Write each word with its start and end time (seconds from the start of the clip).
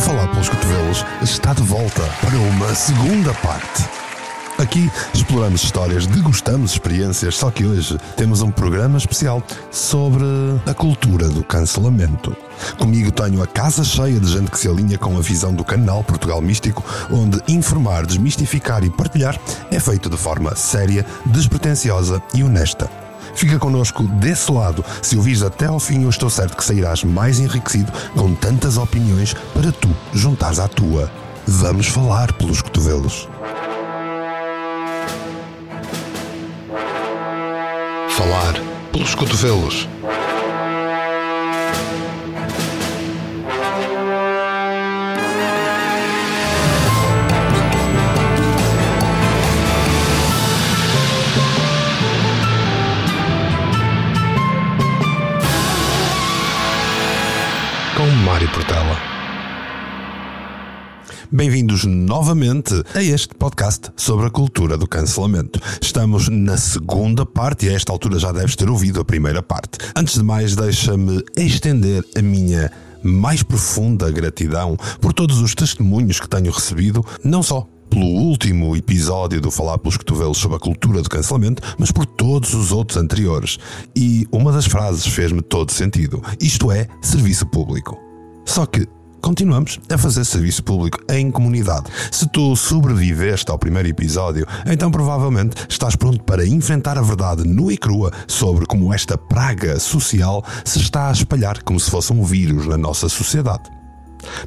Falar 0.00 0.28
pelos 0.28 0.48
Cotovelos 0.48 1.04
está 1.22 1.52
de 1.52 1.62
volta 1.62 2.02
para 2.22 2.36
uma 2.36 2.74
segunda 2.74 3.34
parte. 3.34 3.84
Aqui 4.58 4.90
exploramos 5.12 5.62
histórias, 5.62 6.06
degustamos 6.06 6.72
experiências, 6.72 7.36
só 7.36 7.50
que 7.50 7.64
hoje 7.64 7.98
temos 8.16 8.40
um 8.42 8.50
programa 8.50 8.98
especial 8.98 9.42
sobre 9.70 10.24
a 10.66 10.74
cultura 10.74 11.28
do 11.28 11.44
cancelamento. 11.44 12.34
Comigo 12.78 13.10
tenho 13.10 13.42
a 13.42 13.46
casa 13.46 13.84
cheia 13.84 14.18
de 14.18 14.30
gente 14.30 14.50
que 14.50 14.58
se 14.58 14.68
alinha 14.68 14.98
com 14.98 15.16
a 15.16 15.20
visão 15.20 15.54
do 15.54 15.64
canal 15.64 16.02
Portugal 16.02 16.40
Místico, 16.40 16.84
onde 17.10 17.40
informar, 17.48 18.06
desmistificar 18.06 18.82
e 18.84 18.90
partilhar 18.90 19.38
é 19.70 19.78
feito 19.78 20.08
de 20.08 20.16
forma 20.16 20.56
séria, 20.56 21.04
despretensiosa 21.26 22.22
e 22.34 22.42
honesta. 22.42 22.99
Fica 23.34 23.58
connosco 23.58 24.02
desse 24.04 24.50
lado. 24.52 24.84
Se 25.02 25.16
ouvires 25.16 25.42
até 25.42 25.66
ao 25.66 25.80
fim, 25.80 26.02
eu 26.02 26.10
estou 26.10 26.30
certo 26.30 26.56
que 26.56 26.64
sairás 26.64 27.04
mais 27.04 27.40
enriquecido 27.40 27.92
com 28.14 28.34
tantas 28.34 28.76
opiniões 28.76 29.34
para 29.54 29.72
tu 29.72 29.88
juntares 30.12 30.58
à 30.58 30.68
tua. 30.68 31.10
Vamos 31.46 31.86
falar 31.86 32.32
pelos 32.34 32.62
cotovelos. 32.62 33.28
Falar 38.10 38.54
pelos 38.92 39.14
cotovelos. 39.14 39.88
Bem-vindos 61.32 61.84
novamente 61.84 62.74
a 62.92 63.00
este 63.00 63.36
podcast 63.36 63.92
sobre 63.94 64.26
a 64.26 64.30
cultura 64.30 64.76
do 64.76 64.88
cancelamento. 64.88 65.60
Estamos 65.80 66.28
na 66.28 66.56
segunda 66.56 67.24
parte 67.24 67.66
e 67.66 67.68
a 67.68 67.72
esta 67.72 67.92
altura 67.92 68.18
já 68.18 68.32
deves 68.32 68.56
ter 68.56 68.68
ouvido 68.68 69.00
a 69.00 69.04
primeira 69.04 69.40
parte. 69.40 69.78
Antes 69.94 70.14
de 70.14 70.24
mais, 70.24 70.56
deixa-me 70.56 71.24
estender 71.36 72.04
a 72.16 72.20
minha 72.20 72.68
mais 73.04 73.44
profunda 73.44 74.10
gratidão 74.10 74.76
por 75.00 75.12
todos 75.12 75.38
os 75.38 75.54
testemunhos 75.54 76.18
que 76.18 76.28
tenho 76.28 76.50
recebido, 76.50 77.06
não 77.22 77.44
só 77.44 77.64
pelo 77.88 78.06
último 78.06 78.74
episódio 78.74 79.40
do 79.40 79.52
Falar 79.52 79.78
pelos 79.78 79.96
Cotovelos 79.96 80.38
sobre 80.38 80.56
a 80.56 80.60
cultura 80.60 81.00
do 81.00 81.08
cancelamento, 81.08 81.62
mas 81.78 81.92
por 81.92 82.06
todos 82.06 82.54
os 82.54 82.72
outros 82.72 82.98
anteriores. 82.98 83.56
E 83.94 84.26
uma 84.32 84.50
das 84.50 84.66
frases 84.66 85.06
fez-me 85.06 85.42
todo 85.42 85.70
sentido. 85.70 86.20
Isto 86.40 86.72
é 86.72 86.88
serviço 87.00 87.46
público. 87.46 87.96
Só 88.44 88.66
que 88.66 88.88
continuamos 89.20 89.78
a 89.92 89.98
fazer 89.98 90.24
serviço 90.24 90.62
público 90.62 90.98
em 91.08 91.30
comunidade. 91.30 91.90
Se 92.10 92.26
tu 92.28 92.56
sobreviveste 92.56 93.50
ao 93.50 93.58
primeiro 93.58 93.88
episódio, 93.88 94.46
então 94.66 94.90
provavelmente 94.90 95.56
estás 95.68 95.96
pronto 95.96 96.22
para 96.24 96.46
enfrentar 96.46 96.98
a 96.98 97.02
verdade 97.02 97.46
nua 97.46 97.72
e 97.72 97.76
crua 97.76 98.12
sobre 98.26 98.66
como 98.66 98.92
esta 98.92 99.16
praga 99.16 99.78
social 99.78 100.44
se 100.64 100.78
está 100.78 101.08
a 101.08 101.12
espalhar 101.12 101.62
como 101.62 101.78
se 101.78 101.90
fosse 101.90 102.12
um 102.12 102.24
vírus 102.24 102.66
na 102.66 102.76
nossa 102.76 103.08
sociedade. 103.08 103.70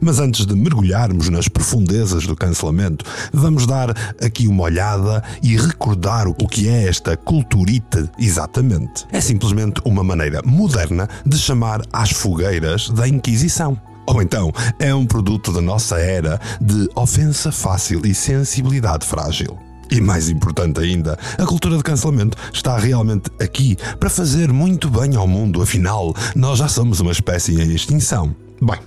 Mas 0.01 0.19
antes 0.19 0.45
de 0.45 0.55
mergulharmos 0.55 1.29
nas 1.29 1.47
profundezas 1.47 2.25
do 2.25 2.35
cancelamento, 2.35 3.05
vamos 3.31 3.65
dar 3.65 3.89
aqui 4.21 4.47
uma 4.47 4.63
olhada 4.63 5.23
e 5.41 5.57
recordar 5.57 6.27
o 6.27 6.47
que 6.47 6.67
é 6.67 6.87
esta 6.87 7.17
culturita 7.17 8.09
exatamente. 8.17 9.05
É 9.11 9.21
simplesmente 9.21 9.81
uma 9.85 10.03
maneira 10.03 10.41
moderna 10.45 11.07
de 11.25 11.37
chamar 11.37 11.81
às 11.91 12.11
fogueiras 12.11 12.89
da 12.89 13.07
Inquisição. 13.07 13.79
Ou 14.05 14.21
então 14.21 14.51
é 14.79 14.93
um 14.93 15.05
produto 15.05 15.51
da 15.51 15.61
nossa 15.61 15.97
era 15.97 16.39
de 16.59 16.89
ofensa 16.95 17.51
fácil 17.51 18.05
e 18.05 18.13
sensibilidade 18.13 19.05
frágil. 19.05 19.57
E 19.91 20.01
mais 20.01 20.29
importante 20.29 20.79
ainda, 20.79 21.17
a 21.37 21.45
cultura 21.45 21.77
de 21.77 21.83
cancelamento 21.83 22.37
está 22.51 22.77
realmente 22.77 23.29
aqui 23.39 23.77
para 23.99 24.09
fazer 24.09 24.51
muito 24.51 24.89
bem 24.89 25.15
ao 25.15 25.27
mundo, 25.27 25.61
afinal, 25.61 26.15
nós 26.35 26.57
já 26.59 26.67
somos 26.67 26.99
uma 26.99 27.11
espécie 27.11 27.61
em 27.61 27.73
extinção. 27.73 28.35
Bem, 28.65 28.79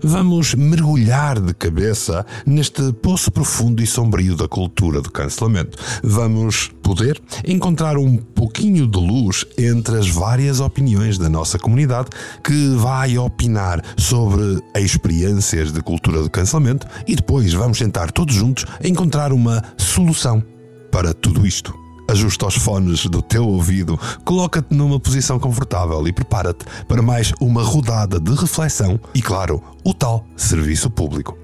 vamos 0.00 0.54
mergulhar 0.54 1.40
de 1.40 1.52
cabeça 1.54 2.24
neste 2.46 2.92
poço 2.92 3.32
profundo 3.32 3.82
e 3.82 3.86
sombrio 3.86 4.36
da 4.36 4.46
cultura 4.46 5.00
do 5.00 5.10
cancelamento. 5.10 5.76
Vamos 6.04 6.70
poder 6.80 7.20
encontrar 7.44 7.98
um 7.98 8.16
pouquinho 8.16 8.86
de 8.86 8.96
luz 8.96 9.44
entre 9.58 9.98
as 9.98 10.08
várias 10.08 10.60
opiniões 10.60 11.18
da 11.18 11.28
nossa 11.28 11.58
comunidade 11.58 12.10
que 12.44 12.76
vai 12.76 13.18
opinar 13.18 13.82
sobre 13.96 14.62
experiências 14.76 15.72
de 15.72 15.82
cultura 15.82 16.22
do 16.22 16.30
cancelamento 16.30 16.86
e 17.04 17.16
depois 17.16 17.52
vamos 17.52 17.80
tentar 17.80 18.12
todos 18.12 18.36
juntos 18.36 18.64
encontrar 18.84 19.32
uma 19.32 19.64
solução 19.76 20.44
para 20.92 21.12
tudo 21.12 21.44
isto. 21.44 21.83
Ajusta 22.14 22.46
os 22.46 22.54
fones 22.54 23.06
do 23.06 23.20
teu 23.20 23.44
ouvido, 23.44 23.98
coloca-te 24.24 24.72
numa 24.72 25.00
posição 25.00 25.36
confortável 25.36 26.06
e 26.06 26.12
prepara-te 26.12 26.64
para 26.86 27.02
mais 27.02 27.32
uma 27.40 27.60
rodada 27.60 28.20
de 28.20 28.32
reflexão 28.36 29.00
e, 29.12 29.20
claro, 29.20 29.60
o 29.84 29.92
tal 29.92 30.24
serviço 30.36 30.88
público. 30.88 31.36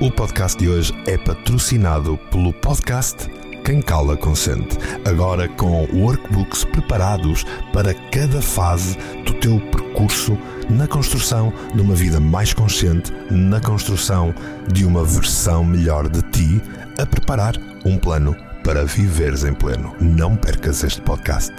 O 0.00 0.10
podcast 0.10 0.58
de 0.58 0.68
hoje 0.68 0.92
é 1.06 1.16
patrocinado 1.16 2.18
pelo 2.32 2.52
podcast 2.52 3.30
Quem 3.64 3.80
Cala 3.80 4.16
Consente, 4.16 4.76
agora 5.08 5.48
com 5.50 5.86
workbooks 5.94 6.64
preparados 6.64 7.44
para 7.72 7.94
cada 8.10 8.42
fase 8.42 8.98
do 9.24 9.34
teu 9.34 9.60
percurso 9.70 10.36
na 10.68 10.88
construção 10.88 11.52
de 11.72 11.80
uma 11.80 11.94
vida 11.94 12.18
mais 12.18 12.52
consciente, 12.52 13.12
na 13.30 13.60
construção 13.60 14.34
de 14.72 14.84
uma 14.84 15.04
versão 15.04 15.62
melhor 15.62 16.08
de 16.08 16.22
ti, 16.32 16.60
a 16.98 17.06
preparar 17.06 17.54
um 17.84 17.96
plano 17.96 18.34
para 18.62 18.84
viveres 18.84 19.44
em 19.44 19.54
pleno. 19.54 19.94
Não 20.00 20.36
percas 20.36 20.84
este 20.84 21.00
podcast. 21.00 21.52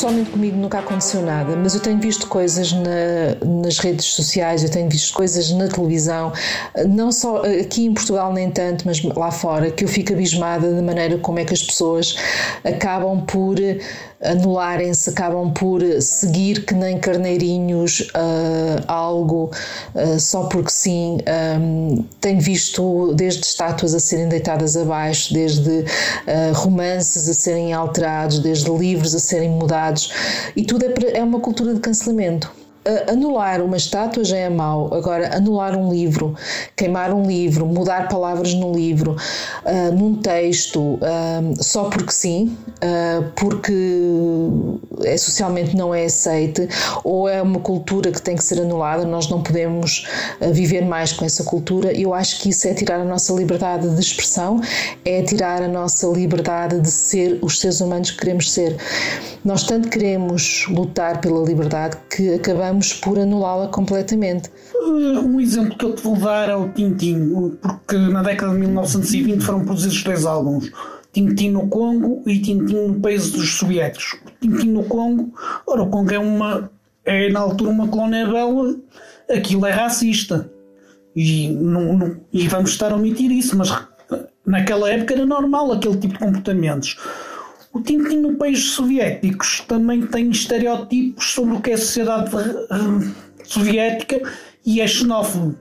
Pessoalmente 0.00 0.30
comigo 0.30 0.56
nunca 0.56 0.78
aconteceu 0.78 1.20
nada, 1.20 1.54
mas 1.56 1.74
eu 1.74 1.80
tenho 1.82 2.00
visto 2.00 2.26
coisas 2.26 2.72
na, 2.72 3.60
nas 3.60 3.78
redes 3.78 4.06
sociais, 4.06 4.64
eu 4.64 4.70
tenho 4.70 4.88
visto 4.88 5.12
coisas 5.12 5.50
na 5.50 5.68
televisão, 5.68 6.32
não 6.88 7.12
só 7.12 7.42
aqui 7.42 7.84
em 7.84 7.92
Portugal 7.92 8.32
nem 8.32 8.50
tanto, 8.50 8.86
mas 8.86 9.02
lá 9.02 9.30
fora, 9.30 9.70
que 9.70 9.84
eu 9.84 9.88
fico 9.88 10.14
abismada 10.14 10.74
da 10.74 10.80
maneira 10.80 11.18
como 11.18 11.38
é 11.38 11.44
que 11.44 11.52
as 11.52 11.62
pessoas 11.62 12.16
acabam 12.64 13.20
por 13.26 13.56
anularem-se, 14.22 15.10
acabam 15.10 15.50
por 15.52 15.80
seguir 16.00 16.64
que 16.66 16.74
nem 16.74 16.98
carneirinhos 16.98 18.00
uh, 18.00 18.84
algo 18.86 19.50
uh, 19.94 20.20
só 20.20 20.44
porque 20.44 20.70
sim. 20.70 21.18
Um, 21.58 22.04
tenho 22.20 22.40
visto 22.40 23.14
desde 23.14 23.46
estátuas 23.46 23.94
a 23.94 24.00
serem 24.00 24.28
deitadas 24.28 24.76
abaixo, 24.76 25.32
desde 25.32 25.70
uh, 25.70 25.84
romances 26.54 27.28
a 27.28 27.34
serem 27.34 27.72
alterados, 27.72 28.40
desde 28.40 28.70
livros 28.70 29.14
a 29.14 29.18
serem 29.18 29.50
mudados, 29.50 29.89
e 30.56 30.64
tudo 30.64 30.84
é, 30.84 31.18
é 31.18 31.22
uma 31.22 31.40
cultura 31.40 31.74
de 31.74 31.80
cancelamento 31.80 32.59
anular 33.08 33.62
uma 33.62 33.76
estátua 33.76 34.24
já 34.24 34.38
é 34.38 34.48
mau, 34.48 34.92
agora 34.94 35.36
anular 35.36 35.76
um 35.76 35.92
livro, 35.92 36.34
queimar 36.74 37.12
um 37.12 37.26
livro, 37.26 37.66
mudar 37.66 38.08
palavras 38.08 38.54
no 38.54 38.72
livro, 38.72 39.16
uh, 39.64 39.94
num 39.94 40.14
texto, 40.14 40.94
uh, 40.94 41.62
só 41.62 41.84
porque 41.84 42.12
sim, 42.12 42.56
uh, 42.76 43.30
porque 43.36 43.72
é 45.04 45.16
socialmente 45.18 45.76
não 45.76 45.94
é 45.94 46.06
aceite, 46.06 46.68
ou 47.04 47.28
é 47.28 47.42
uma 47.42 47.60
cultura 47.60 48.10
que 48.10 48.22
tem 48.22 48.34
que 48.34 48.44
ser 48.44 48.62
anulada, 48.62 49.04
nós 49.04 49.28
não 49.28 49.42
podemos 49.42 50.06
viver 50.52 50.84
mais 50.84 51.12
com 51.12 51.24
essa 51.24 51.44
cultura. 51.44 51.92
Eu 51.92 52.14
acho 52.14 52.40
que 52.40 52.48
isso 52.48 52.66
é 52.66 52.74
tirar 52.74 53.00
a 53.00 53.04
nossa 53.04 53.32
liberdade 53.32 53.88
de 53.88 54.00
expressão, 54.00 54.60
é 55.04 55.22
tirar 55.22 55.62
a 55.62 55.68
nossa 55.68 56.06
liberdade 56.06 56.80
de 56.80 56.90
ser 56.90 57.38
os 57.42 57.60
seres 57.60 57.80
humanos 57.80 58.10
que 58.10 58.18
queremos 58.18 58.50
ser. 58.50 58.76
Nós 59.44 59.64
tanto 59.64 59.88
queremos 59.88 60.66
lutar 60.68 61.20
pela 61.20 61.42
liberdade 61.42 61.96
que 62.10 62.34
acabamos 62.34 62.69
por 63.00 63.18
anulá-la 63.18 63.68
completamente. 63.68 64.50
Um 64.82 65.40
exemplo 65.40 65.76
que 65.76 65.84
eu 65.84 65.94
te 65.94 66.02
vou 66.02 66.16
dar 66.16 66.48
é 66.48 66.56
o 66.56 66.68
Tintin, 66.68 67.58
porque 67.60 67.96
na 67.96 68.22
década 68.22 68.52
de 68.52 68.58
1920 68.58 69.42
foram 69.42 69.64
produzidos 69.64 70.02
dois 70.02 70.26
álbuns. 70.26 70.70
Tintin 71.12 71.50
no 71.50 71.68
Congo 71.68 72.22
e 72.26 72.38
Tintin 72.38 72.86
no 72.88 73.00
país 73.00 73.30
dos 73.32 73.54
soviéticos. 73.54 74.18
Tintin 74.40 74.70
no 74.70 74.84
Congo, 74.84 75.32
ora, 75.66 75.82
o 75.82 75.88
Congo 75.88 76.12
é 76.12 76.18
uma 76.18 76.70
é 77.04 77.28
na 77.30 77.40
altura 77.40 77.70
uma 77.70 77.88
colónia 77.88 78.26
bela, 78.26 78.76
aquilo 79.28 79.66
é 79.66 79.70
racista. 79.70 80.50
E, 81.14 81.48
não, 81.48 81.96
não, 81.96 82.16
e 82.32 82.46
vamos 82.46 82.70
estar 82.70 82.92
a 82.92 82.96
omitir 82.96 83.30
isso, 83.32 83.56
mas 83.56 83.70
naquela 84.46 84.90
época 84.90 85.14
era 85.14 85.26
normal 85.26 85.72
aquele 85.72 85.96
tipo 85.96 86.14
de 86.14 86.20
comportamentos. 86.20 86.96
O 87.72 87.80
Tintin 87.80 88.16
no 88.16 88.34
país 88.36 88.70
soviéticos 88.70 89.62
também 89.66 90.04
tem 90.06 90.30
estereótipos 90.30 91.32
sobre 91.32 91.54
o 91.54 91.60
que 91.60 91.70
é 91.70 91.74
a 91.74 91.78
sociedade 91.78 92.34
uh, 92.34 93.14
soviética 93.44 94.20
e 94.66 94.80
é 94.80 94.86
xenófobo. 94.86 95.56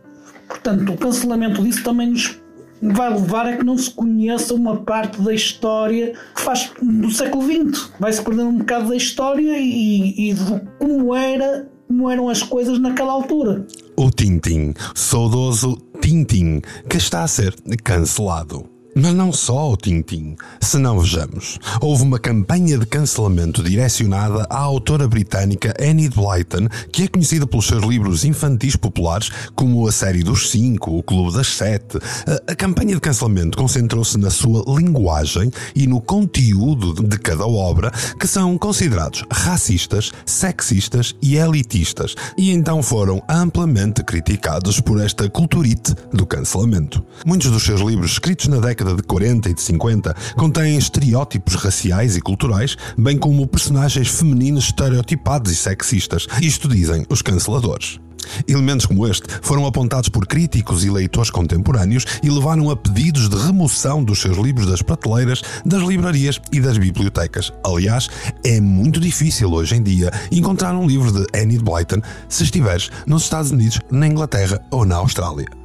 Portanto, 0.47 0.93
o 0.93 0.97
cancelamento 0.97 1.61
disso 1.61 1.83
também 1.83 2.09
nos 2.09 2.39
vai 2.81 3.09
levar 3.09 3.45
a 3.45 3.57
que 3.57 3.63
não 3.63 3.77
se 3.77 3.91
conheça 3.91 4.53
uma 4.53 4.77
parte 4.77 5.21
da 5.21 5.33
história 5.33 6.13
que 6.35 6.41
faz 6.41 6.71
do 6.81 7.11
século 7.11 7.43
XX. 7.43 7.91
Vai-se 7.99 8.21
perder 8.21 8.43
um 8.43 8.57
bocado 8.57 8.89
da 8.89 8.95
história 8.95 9.57
e, 9.59 10.29
e 10.29 10.33
de 10.33 10.61
como 10.79 11.13
era 11.13 11.69
como 11.87 12.07
eram 12.09 12.29
as 12.29 12.43
coisas 12.43 12.79
naquela 12.79 13.11
altura. 13.11 13.65
O 13.97 14.11
Tintim, 14.11 14.73
saudoso 14.93 15.75
Tintim, 15.99 16.61
que 16.87 16.97
está 16.97 17.23
a 17.23 17.27
ser 17.27 17.55
cancelado. 17.83 18.78
Mas 18.95 19.13
não 19.13 19.31
só 19.31 19.71
o 19.71 19.77
Tintim. 19.77 20.35
Se 20.59 20.77
não 20.77 20.99
vejamos, 20.99 21.59
houve 21.79 22.03
uma 22.03 22.17
campanha 22.17 22.77
de 22.77 22.85
cancelamento 22.85 23.63
direcionada 23.63 24.47
à 24.49 24.57
autora 24.57 25.07
britânica 25.07 25.73
Annie 25.79 26.09
Blyton, 26.09 26.67
que 26.91 27.03
é 27.03 27.07
conhecida 27.07 27.45
pelos 27.45 27.67
seus 27.67 27.83
livros 27.83 28.25
infantis 28.25 28.75
populares, 28.75 29.29
como 29.55 29.87
a 29.87 29.91
série 29.91 30.23
dos 30.23 30.49
Cinco, 30.49 30.97
o 30.97 31.03
Clube 31.03 31.35
das 31.35 31.47
Sete. 31.47 31.97
A, 31.97 32.51
a 32.51 32.55
campanha 32.55 32.95
de 32.95 33.01
cancelamento 33.01 33.57
concentrou-se 33.57 34.17
na 34.17 34.31
sua 34.31 34.63
linguagem 34.67 35.51
e 35.75 35.85
no 35.85 36.01
conteúdo 36.01 36.93
de 36.93 37.17
cada 37.19 37.47
obra, 37.47 37.91
que 38.19 38.27
são 38.27 38.57
considerados 38.57 39.23
racistas, 39.31 40.11
sexistas 40.25 41.15
e 41.21 41.37
elitistas, 41.37 42.15
e 42.37 42.51
então 42.51 42.81
foram 42.81 43.21
amplamente 43.29 44.03
criticados 44.03 44.81
por 44.81 44.99
esta 44.99 45.29
culturite 45.29 45.93
do 46.11 46.25
cancelamento. 46.25 47.03
Muitos 47.25 47.51
dos 47.51 47.63
seus 47.63 47.81
livros 47.81 48.13
escritos 48.13 48.47
na 48.47 48.57
década 48.57 48.78
década 48.79 48.95
de 48.95 49.03
40 49.03 49.49
e 49.49 49.53
de 49.53 49.61
50 49.61 50.15
contém 50.37 50.77
estereótipos 50.77 51.55
raciais 51.55 52.15
e 52.15 52.21
culturais, 52.21 52.77
bem 52.97 53.17
como 53.17 53.45
personagens 53.45 54.07
femininos 54.07 54.65
estereotipados 54.65 55.51
e 55.51 55.55
sexistas. 55.55 56.27
Isto 56.41 56.67
dizem 56.67 57.05
os 57.09 57.21
canceladores. 57.21 57.99
Elementos 58.47 58.85
como 58.85 59.07
este 59.07 59.23
foram 59.41 59.65
apontados 59.65 60.07
por 60.07 60.27
críticos 60.27 60.83
e 60.85 60.89
leitores 60.89 61.31
contemporâneos 61.31 62.05
e 62.21 62.29
levaram 62.29 62.69
a 62.69 62.75
pedidos 62.75 63.27
de 63.27 63.35
remoção 63.35 64.03
dos 64.03 64.21
seus 64.21 64.37
livros 64.37 64.67
das 64.67 64.81
prateleiras, 64.81 65.41
das 65.65 65.81
livrarias 65.81 66.39
e 66.51 66.59
das 66.59 66.77
bibliotecas. 66.77 67.51
Aliás, 67.65 68.07
é 68.45 68.61
muito 68.61 68.99
difícil 68.99 69.51
hoje 69.51 69.75
em 69.75 69.83
dia 69.83 70.11
encontrar 70.31 70.75
um 70.75 70.85
livro 70.85 71.11
de 71.11 71.25
Annie 71.37 71.59
Blyton 71.59 72.01
se 72.27 72.43
estiveres 72.43 72.89
nos 73.07 73.23
Estados 73.23 73.51
Unidos, 73.51 73.79
na 73.89 74.07
Inglaterra 74.07 74.61
ou 74.69 74.85
na 74.85 74.97
Austrália 74.97 75.58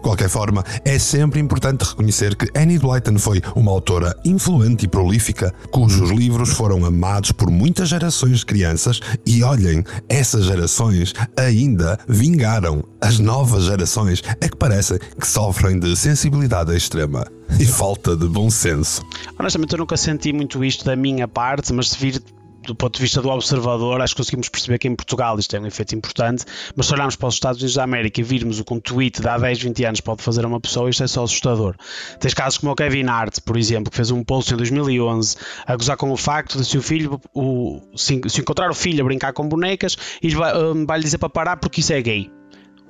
qualquer 0.00 0.28
forma, 0.28 0.64
é 0.84 0.98
sempre 0.98 1.40
importante 1.40 1.84
reconhecer 1.84 2.34
que 2.34 2.48
Annie 2.58 2.78
Blyton 2.78 3.18
foi 3.18 3.42
uma 3.54 3.70
autora 3.70 4.14
influente 4.24 4.84
e 4.84 4.88
prolífica, 4.88 5.54
cujos 5.70 6.10
livros 6.10 6.50
foram 6.50 6.84
amados 6.84 7.32
por 7.32 7.50
muitas 7.50 7.88
gerações 7.88 8.40
de 8.40 8.46
crianças 8.46 9.00
e 9.26 9.42
olhem, 9.42 9.84
essas 10.08 10.44
gerações 10.44 11.12
ainda 11.36 11.98
vingaram. 12.08 12.84
As 13.00 13.18
novas 13.18 13.64
gerações 13.64 14.22
é 14.40 14.48
que 14.48 14.56
parecem 14.56 14.98
que 15.18 15.26
sofrem 15.26 15.78
de 15.78 15.96
sensibilidade 15.96 16.76
extrema 16.76 17.26
e 17.58 17.64
falta 17.64 18.16
de 18.16 18.26
bom 18.26 18.50
senso. 18.50 19.02
Honestamente, 19.38 19.72
eu 19.72 19.78
nunca 19.78 19.96
senti 19.96 20.32
muito 20.32 20.64
isto 20.64 20.84
da 20.84 20.94
minha 20.94 21.26
parte, 21.26 21.72
mas 21.72 21.90
se 21.90 21.98
vir 21.98 22.22
do 22.62 22.74
ponto 22.74 22.96
de 22.96 23.02
vista 23.02 23.22
do 23.22 23.28
observador, 23.30 24.00
acho 24.00 24.14
que 24.14 24.20
conseguimos 24.20 24.48
perceber 24.48 24.78
que 24.78 24.88
em 24.88 24.94
Portugal 24.94 25.38
isto 25.38 25.50
tem 25.50 25.60
um 25.60 25.66
efeito 25.66 25.94
importante, 25.94 26.44
mas 26.76 26.86
se 26.86 26.94
olharmos 26.94 27.16
para 27.16 27.28
os 27.28 27.34
Estados 27.34 27.60
Unidos 27.60 27.74
da 27.74 27.84
América 27.84 28.20
e 28.20 28.24
virmos 28.24 28.60
o 28.60 28.64
que 28.64 28.74
um 28.74 28.80
tweet 28.80 29.20
de 29.20 29.28
há 29.28 29.38
10, 29.38 29.62
20 29.62 29.84
anos 29.84 30.00
pode 30.00 30.22
fazer 30.22 30.44
a 30.44 30.48
uma 30.48 30.60
pessoa, 30.60 30.90
isto 30.90 31.02
é 31.02 31.06
só 31.06 31.24
assustador. 31.24 31.74
Tens 32.18 32.34
casos 32.34 32.58
como 32.58 32.72
o 32.72 32.76
Kevin 32.76 33.06
Hart, 33.06 33.40
por 33.40 33.56
exemplo, 33.56 33.90
que 33.90 33.96
fez 33.96 34.10
um 34.10 34.22
post 34.22 34.52
em 34.52 34.56
2011 34.56 35.36
a 35.66 35.76
gozar 35.76 35.96
com 35.96 36.10
o 36.10 36.16
facto 36.16 36.58
de 36.58 36.64
se 36.64 36.76
o 36.76 36.82
filho, 36.82 37.20
o, 37.34 37.80
se, 37.96 38.20
se 38.28 38.40
encontrar 38.40 38.70
o 38.70 38.74
filho 38.74 39.02
a 39.02 39.04
brincar 39.04 39.32
com 39.32 39.48
bonecas, 39.48 39.96
e 40.22 40.30
vai, 40.30 40.56
um, 40.56 40.86
vai 40.86 40.98
lhe 40.98 41.04
dizer 41.04 41.18
para 41.18 41.28
parar 41.28 41.56
porque 41.56 41.80
isso 41.80 41.92
é 41.92 42.00
gay. 42.00 42.39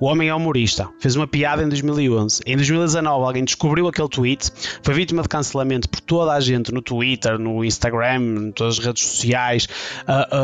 O 0.01 0.07
homem 0.07 0.29
é 0.29 0.33
humorista. 0.33 0.89
Fez 0.99 1.15
uma 1.15 1.27
piada 1.27 1.61
em 1.61 1.69
2011. 1.69 2.41
Em 2.47 2.55
2019, 2.55 3.23
alguém 3.23 3.45
descobriu 3.45 3.87
aquele 3.87 4.09
tweet, 4.09 4.51
foi 4.81 4.95
vítima 4.95 5.21
de 5.21 5.29
cancelamento 5.29 5.87
por 5.87 5.99
toda 5.99 6.33
a 6.33 6.39
gente 6.39 6.73
no 6.73 6.81
Twitter, 6.81 7.37
no 7.37 7.63
Instagram, 7.63 8.47
em 8.47 8.51
todas 8.51 8.79
as 8.79 8.83
redes 8.83 9.05
sociais, 9.05 9.67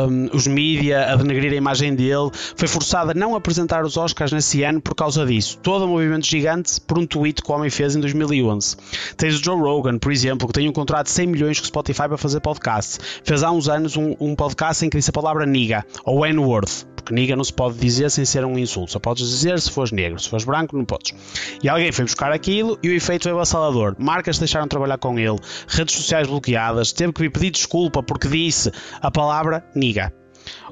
um, 0.08 0.28
os 0.32 0.46
mídia 0.46 1.12
a 1.12 1.16
denegrir 1.16 1.52
a 1.52 1.56
imagem 1.56 1.92
dele. 1.92 2.30
Foi 2.54 2.68
forçado 2.68 3.10
a 3.10 3.14
não 3.14 3.34
apresentar 3.34 3.84
os 3.84 3.96
Oscars 3.96 4.30
nesse 4.30 4.62
ano 4.62 4.80
por 4.80 4.94
causa 4.94 5.26
disso. 5.26 5.58
Todo 5.60 5.86
o 5.86 5.88
movimento 5.88 6.24
gigante 6.24 6.80
por 6.80 6.96
um 6.96 7.04
tweet 7.04 7.42
que 7.42 7.50
o 7.50 7.54
homem 7.56 7.68
fez 7.68 7.96
em 7.96 8.00
2011. 8.00 8.76
Tens 9.16 9.40
o 9.40 9.42
Joe 9.42 9.58
Rogan, 9.58 9.98
por 9.98 10.12
exemplo, 10.12 10.46
que 10.46 10.52
tem 10.52 10.68
um 10.68 10.72
contrato 10.72 11.06
de 11.06 11.12
100 11.12 11.26
milhões 11.26 11.58
com 11.58 11.64
o 11.64 11.66
Spotify 11.66 12.06
para 12.06 12.16
fazer 12.16 12.38
podcast. 12.38 13.00
Fez 13.24 13.42
há 13.42 13.50
uns 13.50 13.68
anos 13.68 13.96
um, 13.96 14.14
um 14.20 14.36
podcast 14.36 14.86
em 14.86 14.88
que 14.88 14.96
disse 14.96 15.10
a 15.10 15.12
palavra 15.12 15.44
niga, 15.44 15.84
ou 16.04 16.24
N-word 16.24 16.86
porque 17.08 17.14
niga 17.14 17.34
não 17.34 17.44
se 17.44 17.52
pode 17.52 17.78
dizer 17.78 18.10
sem 18.10 18.24
ser 18.24 18.44
um 18.44 18.58
insulto. 18.58 18.92
Só 18.92 18.98
podes 18.98 19.26
dizer 19.26 19.47
se 19.56 19.70
fores 19.70 19.92
negro, 19.92 20.18
se 20.18 20.28
fores 20.28 20.44
branco, 20.44 20.76
não 20.76 20.84
podes. 20.84 21.14
E 21.62 21.68
alguém 21.68 21.90
foi 21.92 22.04
buscar 22.04 22.32
aquilo 22.32 22.78
e 22.82 22.88
o 22.88 22.92
efeito 22.92 23.24
foi 23.24 23.32
avassalador. 23.32 23.94
Marcas 23.98 24.38
deixaram 24.38 24.66
de 24.66 24.70
trabalhar 24.70 24.98
com 24.98 25.18
ele, 25.18 25.38
redes 25.68 25.94
sociais 25.94 26.26
bloqueadas, 26.26 26.92
teve 26.92 27.12
que 27.12 27.22
vir 27.22 27.30
pedir 27.30 27.50
desculpa 27.50 28.02
porque 28.02 28.28
disse 28.28 28.70
a 29.00 29.10
palavra 29.10 29.64
niga. 29.74 30.12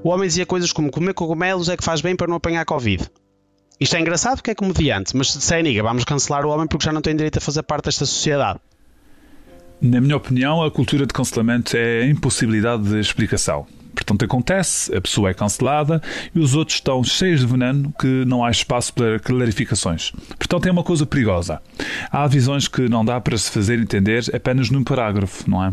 O 0.03 0.11
homem 0.11 0.27
dizia 0.27 0.47
coisas 0.47 0.73
como 0.73 0.91
comer 0.91 1.15
cogumelos 1.15 1.69
é 1.69 1.77
que 1.77 1.85
faz 1.85 2.01
bem 2.01 2.17
para 2.17 2.27
não 2.27 2.37
apanhar 2.37 2.65
Covid. 2.65 3.09
Isto 3.79 3.97
é 3.97 4.01
engraçado 4.01 4.37
porque 4.37 4.51
é 4.51 4.55
comediante, 4.55 5.17
mas 5.17 5.33
se 5.33 5.39
disser 5.39 5.63
niga, 5.63 5.83
vamos 5.83 6.05
cancelar 6.05 6.47
o 6.47 6.49
homem 6.49 6.67
porque 6.67 6.85
já 6.85 6.93
não 6.93 7.03
tem 7.03 7.15
direito 7.15 7.39
a 7.39 7.41
fazer 7.41 7.63
parte 7.63 7.87
desta 7.87 8.07
sociedade. 8.07 8.59
Na 9.81 10.01
minha 10.01 10.17
opinião, 10.17 10.63
a 10.63 10.71
cultura 10.71 11.05
de 11.05 11.13
cancelamento 11.13 11.77
é 11.77 12.01
a 12.01 12.07
impossibilidade 12.07 12.85
de 12.85 12.99
explicação. 12.99 13.67
Portanto, 13.97 14.25
acontece, 14.25 14.95
a 14.95 15.01
pessoa 15.01 15.31
é 15.31 15.35
cancelada 15.35 16.01
e 16.35 16.39
os 16.39 16.55
outros 16.55 16.77
estão 16.77 17.03
cheios 17.03 17.41
de 17.41 17.47
veneno 17.47 17.93
que 17.99 18.25
não 18.27 18.45
há 18.45 18.51
espaço 18.51 18.93
para 18.93 19.19
clarificações. 19.19 20.13
Portanto, 20.39 20.67
é 20.67 20.71
uma 20.71 20.85
coisa 20.85 21.05
perigosa. 21.07 21.61
Há 22.13 22.27
visões 22.27 22.69
que 22.69 22.89
não 22.89 23.05
dá 23.05 23.21
para 23.21 23.37
se 23.37 23.51
fazer 23.51 23.81
entender 23.81 24.23
apenas 24.35 24.71
num 24.71 24.85
parágrafo, 24.85 25.51
não 25.51 25.65
é? 25.65 25.73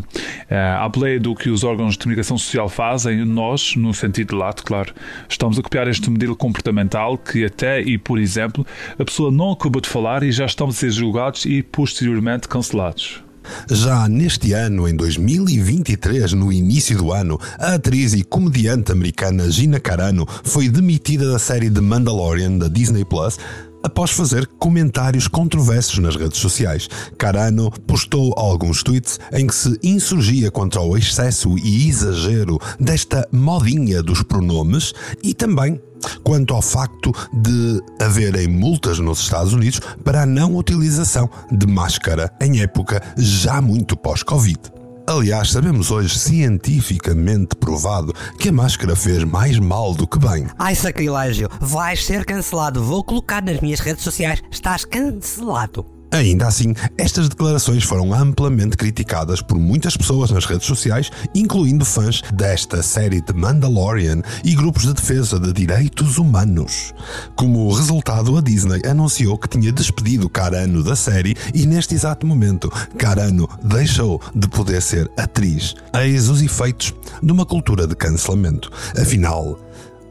À 0.50 0.88
boleia 0.88 1.20
do 1.20 1.34
que 1.34 1.50
os 1.50 1.62
órgãos 1.62 1.92
de 1.92 1.98
comunicação 1.98 2.38
social 2.38 2.68
fazem, 2.68 3.24
nós, 3.24 3.76
no 3.76 3.92
sentido 3.92 4.30
de 4.30 4.36
lato, 4.36 4.64
claro, 4.64 4.92
estamos 5.28 5.58
a 5.58 5.62
copiar 5.62 5.86
este 5.86 6.10
modelo 6.10 6.34
comportamental 6.34 7.18
que 7.18 7.44
até 7.44 7.80
e, 7.82 7.98
por 7.98 8.18
exemplo, 8.18 8.66
a 8.98 9.04
pessoa 9.04 9.30
não 9.30 9.52
acabou 9.52 9.80
de 9.80 9.88
falar 9.88 10.22
e 10.22 10.32
já 10.32 10.46
estamos 10.46 10.76
a 10.76 10.78
ser 10.80 10.90
julgados 10.90 11.44
e 11.44 11.62
posteriormente 11.62 12.48
cancelados. 12.48 13.23
Já 13.70 14.08
neste 14.08 14.52
ano, 14.52 14.88
em 14.88 14.94
2023, 14.94 16.32
no 16.32 16.52
início 16.52 16.96
do 16.96 17.12
ano, 17.12 17.38
a 17.58 17.74
atriz 17.74 18.12
e 18.12 18.22
comediante 18.22 18.92
americana 18.92 19.50
Gina 19.50 19.80
Carano 19.80 20.26
foi 20.42 20.68
demitida 20.68 21.30
da 21.30 21.38
série 21.38 21.70
The 21.70 21.80
Mandalorian 21.80 22.58
da 22.58 22.68
Disney 22.68 23.04
Plus 23.04 23.38
após 23.84 24.10
fazer 24.10 24.46
comentários 24.58 25.28
controversos 25.28 25.98
nas 25.98 26.16
redes 26.16 26.38
sociais. 26.38 26.88
Carano 27.18 27.70
postou 27.86 28.32
alguns 28.34 28.82
tweets 28.82 29.20
em 29.30 29.46
que 29.46 29.54
se 29.54 29.78
insurgia 29.82 30.50
contra 30.50 30.80
o 30.80 30.96
excesso 30.96 31.58
e 31.58 31.86
exagero 31.86 32.58
desta 32.80 33.28
modinha 33.30 34.02
dos 34.02 34.22
pronomes 34.22 34.94
e 35.22 35.34
também 35.34 35.78
quanto 36.22 36.54
ao 36.54 36.62
facto 36.62 37.12
de 37.32 37.82
haverem 38.00 38.48
multas 38.48 38.98
nos 38.98 39.20
Estados 39.20 39.52
Unidos 39.52 39.80
para 40.02 40.22
a 40.22 40.26
não 40.26 40.56
utilização 40.56 41.28
de 41.50 41.66
máscara 41.66 42.32
em 42.40 42.60
época 42.60 43.02
já 43.16 43.60
muito 43.60 43.96
pós-Covid. 43.96 44.58
Aliás, 45.06 45.50
sabemos 45.50 45.90
hoje 45.90 46.18
cientificamente 46.18 47.54
provado 47.56 48.14
que 48.38 48.48
a 48.48 48.52
máscara 48.52 48.96
fez 48.96 49.22
mais 49.22 49.58
mal 49.58 49.94
do 49.94 50.06
que 50.06 50.18
bem. 50.18 50.46
Ai, 50.58 50.74
sacrilégio, 50.74 51.48
vais 51.60 52.04
ser 52.04 52.24
cancelado. 52.24 52.82
Vou 52.82 53.04
colocar 53.04 53.42
nas 53.42 53.60
minhas 53.60 53.80
redes 53.80 54.02
sociais. 54.02 54.42
Estás 54.50 54.84
cancelado. 54.86 55.93
Ainda 56.14 56.46
assim, 56.46 56.72
estas 56.96 57.28
declarações 57.28 57.82
foram 57.82 58.14
amplamente 58.14 58.76
criticadas 58.76 59.42
por 59.42 59.58
muitas 59.58 59.96
pessoas 59.96 60.30
nas 60.30 60.44
redes 60.44 60.64
sociais, 60.64 61.10
incluindo 61.34 61.84
fãs 61.84 62.22
desta 62.32 62.84
série 62.84 63.20
de 63.20 63.32
Mandalorian 63.32 64.22
e 64.44 64.54
grupos 64.54 64.84
de 64.84 64.94
defesa 64.94 65.40
de 65.40 65.52
direitos 65.52 66.16
humanos. 66.16 66.94
Como 67.34 67.68
resultado, 67.72 68.38
a 68.38 68.40
Disney 68.40 68.80
anunciou 68.88 69.36
que 69.36 69.48
tinha 69.48 69.72
despedido 69.72 70.28
Carano 70.28 70.84
da 70.84 70.94
série 70.94 71.34
e, 71.52 71.66
neste 71.66 71.96
exato 71.96 72.24
momento, 72.24 72.70
Carano 72.96 73.48
deixou 73.64 74.20
de 74.32 74.46
poder 74.46 74.80
ser 74.82 75.10
atriz. 75.16 75.74
Eis 75.92 76.28
os 76.28 76.40
efeitos 76.40 76.94
de 77.20 77.32
uma 77.32 77.44
cultura 77.44 77.88
de 77.88 77.96
cancelamento. 77.96 78.70
Afinal, 78.96 79.58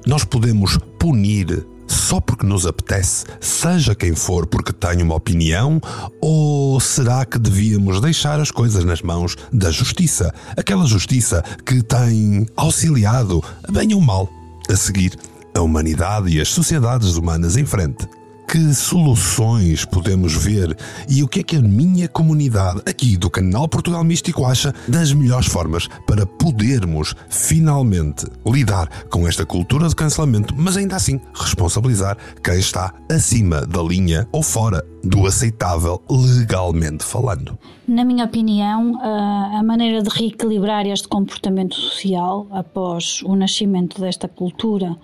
nós 0.05 0.25
podemos 0.25 0.77
punir 0.99 1.65
só 1.87 2.19
porque 2.19 2.45
nos 2.45 2.65
apetece, 2.65 3.25
seja 3.39 3.95
quem 3.95 4.15
for 4.15 4.45
porque 4.45 4.71
tem 4.73 5.01
uma 5.01 5.15
opinião, 5.15 5.81
ou 6.21 6.79
será 6.79 7.25
que 7.25 7.39
devíamos 7.39 7.99
deixar 8.01 8.39
as 8.39 8.51
coisas 8.51 8.83
nas 8.83 9.01
mãos 9.01 9.35
da 9.51 9.71
justiça? 9.71 10.33
Aquela 10.55 10.85
justiça 10.85 11.43
que 11.65 11.81
tem 11.83 12.45
auxiliado, 12.55 13.43
bem 13.71 13.93
ou 13.93 14.01
mal, 14.01 14.29
a 14.69 14.75
seguir 14.75 15.17
a 15.55 15.61
humanidade 15.61 16.29
e 16.29 16.41
as 16.41 16.49
sociedades 16.49 17.15
humanas 17.15 17.57
em 17.57 17.65
frente. 17.65 18.07
Que 18.47 18.73
soluções 18.73 19.85
podemos 19.85 20.33
ver 20.35 20.77
e 21.09 21.23
o 21.23 21.27
que 21.27 21.39
é 21.39 21.43
que 21.43 21.55
a 21.55 21.61
minha 21.61 22.07
comunidade 22.07 22.81
aqui 22.85 23.17
do 23.17 23.29
canal 23.29 23.67
Portugal 23.67 24.03
Místico 24.03 24.45
acha 24.45 24.73
das 24.87 25.13
melhores 25.13 25.47
formas 25.47 25.87
para 26.05 26.25
podermos 26.25 27.15
finalmente 27.29 28.25
lidar 28.45 28.87
com 29.09 29.27
esta 29.27 29.45
cultura 29.45 29.87
de 29.87 29.95
cancelamento, 29.95 30.53
mas 30.57 30.77
ainda 30.77 30.95
assim 30.95 31.19
responsabilizar 31.33 32.17
quem 32.43 32.59
está 32.59 32.93
acima 33.09 33.65
da 33.65 33.81
linha 33.81 34.27
ou 34.31 34.43
fora 34.43 34.85
do 35.03 35.25
aceitável 35.27 36.01
legalmente 36.09 37.03
falando. 37.03 37.57
Na 37.87 38.05
minha 38.05 38.25
opinião, 38.25 38.97
a 39.01 39.61
maneira 39.63 40.01
de 40.01 40.09
reequilibrar 40.09 40.85
este 40.85 41.07
comportamento 41.07 41.75
social 41.75 42.47
após 42.51 43.21
o 43.23 43.35
nascimento 43.35 43.99
desta 43.99 44.27
cultura 44.27 44.95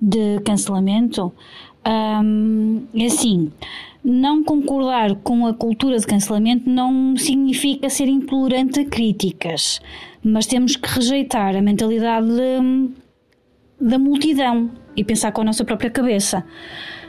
de 0.00 0.40
cancelamento 0.40 1.32
é 1.84 3.06
assim. 3.06 3.50
Não 4.02 4.42
concordar 4.42 5.14
com 5.16 5.46
a 5.46 5.52
cultura 5.52 5.98
de 5.98 6.06
cancelamento 6.06 6.68
não 6.68 7.16
significa 7.16 7.90
ser 7.90 8.08
intolerante 8.08 8.80
a 8.80 8.84
críticas, 8.84 9.80
mas 10.24 10.46
temos 10.46 10.76
que 10.76 10.88
rejeitar 10.88 11.54
a 11.54 11.60
mentalidade 11.60 12.26
de, 12.26 12.90
da 13.78 13.98
multidão 13.98 14.70
e 14.96 15.04
pensar 15.04 15.32
com 15.32 15.42
a 15.42 15.44
nossa 15.44 15.64
própria 15.64 15.90
cabeça 15.90 16.44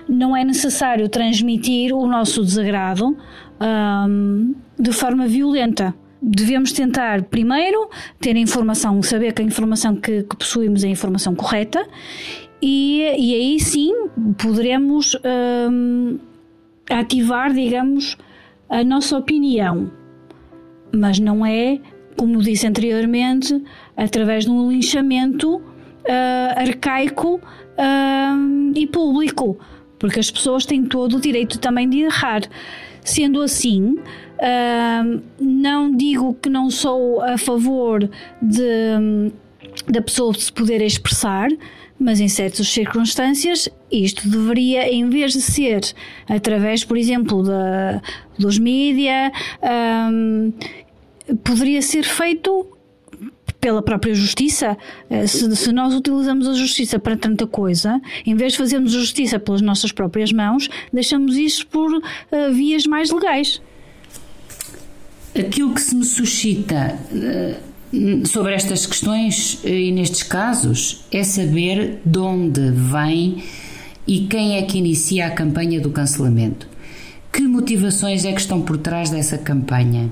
não 0.08 0.36
é 0.36 0.44
necessário 0.44 1.08
transmitir 1.10 1.94
o 1.94 2.06
nosso 2.06 2.44
desagrado 2.44 3.18
um, 3.62 4.56
de 4.78 4.92
forma 4.92 5.28
violenta. 5.28 5.96
Devemos 6.22 6.72
tentar, 6.72 7.24
primeiro, 7.24 7.90
ter 8.20 8.36
a 8.36 8.40
informação, 8.40 9.02
saber 9.02 9.34
que 9.34 9.42
a 9.42 9.46
informação 9.46 9.96
que, 9.96 10.24
que 10.24 10.36
possuímos 10.36 10.84
é 10.84 10.88
a 10.88 10.92
informação 10.92 11.34
correta 11.34 11.86
e, 12.62 13.02
e 13.18 13.34
aí 13.34 13.60
sim 13.60 13.92
poderemos 14.38 15.18
um, 15.72 16.20
ativar, 16.90 17.52
digamos, 17.52 18.18
a 18.70 18.84
nossa 18.84 19.18
opinião. 19.18 19.92
Mas 20.94 21.18
não 21.18 21.46
é, 21.46 21.80
como 22.16 22.40
disse 22.42 22.68
anteriormente, 22.68 23.64
através 23.98 24.46
de 24.46 24.52
um 24.52 24.70
linchamento 24.70 25.56
uh, 25.56 25.64
arcaico 26.56 27.36
uh, 27.38 28.74
e 28.76 28.86
público 28.86 29.58
porque 30.02 30.20
as 30.20 30.32
pessoas 30.32 30.66
têm 30.66 30.84
todo 30.84 31.18
o 31.18 31.22
direito 31.22 31.60
também 31.60 31.88
de 31.88 32.00
errar. 32.00 32.42
Sendo 33.04 33.42
assim, 33.42 33.96
uh, 33.96 35.22
não 35.40 35.96
digo 35.96 36.36
que 36.36 36.50
não 36.50 36.70
sou 36.70 37.22
a 37.22 37.38
favor 37.38 38.10
de, 38.42 39.32
da 39.88 40.02
pessoa 40.02 40.34
se 40.34 40.52
poder 40.52 40.82
expressar, 40.82 41.50
mas 42.00 42.20
em 42.20 42.28
certas 42.28 42.68
circunstâncias 42.68 43.70
isto 43.92 44.28
deveria, 44.28 44.92
em 44.92 45.10
vez 45.10 45.34
de 45.34 45.42
ser 45.42 45.82
através, 46.28 46.84
por 46.84 46.98
exemplo, 46.98 47.44
da, 47.44 48.02
dos 48.38 48.58
mídia, 48.58 49.32
um, 50.12 50.52
poderia 51.44 51.82
ser 51.82 52.04
feito 52.04 52.68
pela 53.62 53.82
própria 53.82 54.14
justiça, 54.16 54.76
eh, 55.08 55.28
se, 55.28 55.56
se, 55.56 55.72
nós 55.72 55.94
utilizamos 55.94 56.48
a 56.48 56.54
justiça 56.54 56.98
para 56.98 57.16
tanta 57.16 57.46
coisa, 57.46 58.02
em 58.26 58.36
vez 58.36 58.54
de 58.54 58.58
fazermos 58.58 58.92
justiça 58.92 59.40
pelas 59.40 59.62
nossas 59.62 59.92
próprias 59.92 60.34
mãos, 60.34 60.68
deixamos 60.92 61.38
isso 61.38 61.68
por 61.68 61.94
uh, 61.94 62.02
vias 62.52 62.88
mais 62.88 63.12
legais. 63.12 63.62
Aquilo 65.38 65.74
que 65.76 65.82
se 65.82 65.96
me 65.96 66.04
suscita 66.04 66.98
uh, 67.14 68.26
sobre 68.26 68.56
estas 68.56 68.86
questões 68.88 69.60
e 69.64 69.92
nestes 69.92 70.24
casos 70.24 71.06
é 71.12 71.24
saber 71.24 72.00
de 72.04 72.20
onde 72.20 72.72
vem 72.72 73.44
e 74.08 74.22
quem 74.22 74.58
é 74.58 74.64
que 74.64 74.80
inicia 74.80 75.28
a 75.28 75.32
campanha 75.32 75.80
do 75.80 75.92
cancelamento. 75.92 76.68
Que 77.32 77.44
motivações 77.44 78.26
é 78.26 78.34
que 78.34 78.42
estão 78.42 78.62
por 78.62 78.78
trás 78.78 79.10
dessa 79.10 79.38
campanha? 79.38 80.10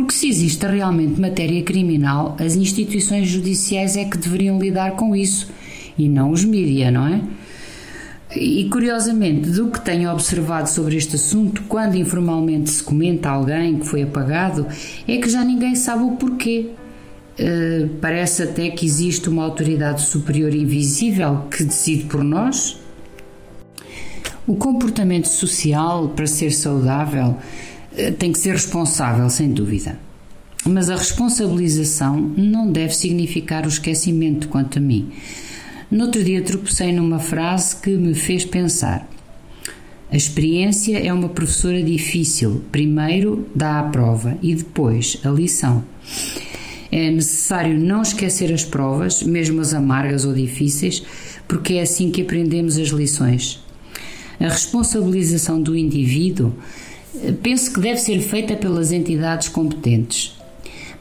Porque 0.00 0.14
se 0.14 0.30
existe 0.30 0.66
realmente 0.66 1.20
matéria 1.20 1.62
criminal, 1.62 2.34
as 2.40 2.56
instituições 2.56 3.28
judiciais 3.28 3.98
é 3.98 4.04
que 4.06 4.16
deveriam 4.16 4.58
lidar 4.58 4.92
com 4.92 5.14
isso 5.14 5.50
e 5.98 6.08
não 6.08 6.30
os 6.30 6.42
mídia, 6.42 6.90
não 6.90 7.06
é? 7.06 7.20
E 8.34 8.66
curiosamente, 8.70 9.50
do 9.50 9.70
que 9.70 9.78
tenho 9.78 10.10
observado 10.10 10.70
sobre 10.70 10.96
este 10.96 11.16
assunto, 11.16 11.64
quando 11.68 11.96
informalmente 11.96 12.70
se 12.70 12.82
comenta 12.82 13.28
alguém 13.28 13.78
que 13.78 13.86
foi 13.86 14.02
apagado, 14.02 14.66
é 15.06 15.18
que 15.18 15.28
já 15.28 15.44
ninguém 15.44 15.74
sabe 15.74 16.02
o 16.02 16.12
porquê. 16.12 16.70
Uh, 17.38 17.90
parece 18.00 18.44
até 18.44 18.70
que 18.70 18.86
existe 18.86 19.28
uma 19.28 19.44
autoridade 19.44 20.00
superior 20.00 20.54
invisível 20.54 21.44
que 21.50 21.62
decide 21.62 22.04
por 22.04 22.24
nós. 22.24 22.80
O 24.46 24.56
comportamento 24.56 25.28
social, 25.28 26.08
para 26.08 26.26
ser 26.26 26.52
saudável, 26.52 27.36
tem 28.18 28.32
que 28.32 28.38
ser 28.38 28.52
responsável, 28.52 29.28
sem 29.28 29.52
dúvida. 29.52 29.98
Mas 30.64 30.90
a 30.90 30.96
responsabilização 30.96 32.20
não 32.36 32.70
deve 32.70 32.94
significar 32.94 33.64
o 33.64 33.68
esquecimento, 33.68 34.48
quanto 34.48 34.78
a 34.78 34.80
mim. 34.80 35.10
No 35.90 36.04
outro 36.04 36.22
dia 36.22 36.42
tropecei 36.42 36.92
numa 36.92 37.18
frase 37.18 37.76
que 37.76 37.90
me 37.90 38.14
fez 38.14 38.44
pensar. 38.44 39.08
A 40.10 40.16
experiência 40.16 40.98
é 40.98 41.12
uma 41.12 41.28
professora 41.28 41.82
difícil. 41.82 42.62
Primeiro 42.72 43.46
dá 43.54 43.80
a 43.80 43.84
prova 43.84 44.36
e 44.42 44.54
depois 44.54 45.18
a 45.24 45.30
lição. 45.30 45.84
É 46.92 47.10
necessário 47.10 47.78
não 47.78 48.02
esquecer 48.02 48.52
as 48.52 48.64
provas, 48.64 49.22
mesmo 49.22 49.60
as 49.60 49.72
amargas 49.72 50.24
ou 50.24 50.34
difíceis, 50.34 51.02
porque 51.46 51.74
é 51.74 51.82
assim 51.82 52.10
que 52.10 52.22
aprendemos 52.22 52.76
as 52.76 52.88
lições. 52.88 53.62
A 54.40 54.48
responsabilização 54.48 55.62
do 55.62 55.76
indivíduo 55.76 56.54
penso 57.42 57.72
que 57.72 57.80
deve 57.80 57.98
ser 57.98 58.20
feita 58.20 58.56
pelas 58.56 58.92
entidades 58.92 59.48
competentes. 59.48 60.36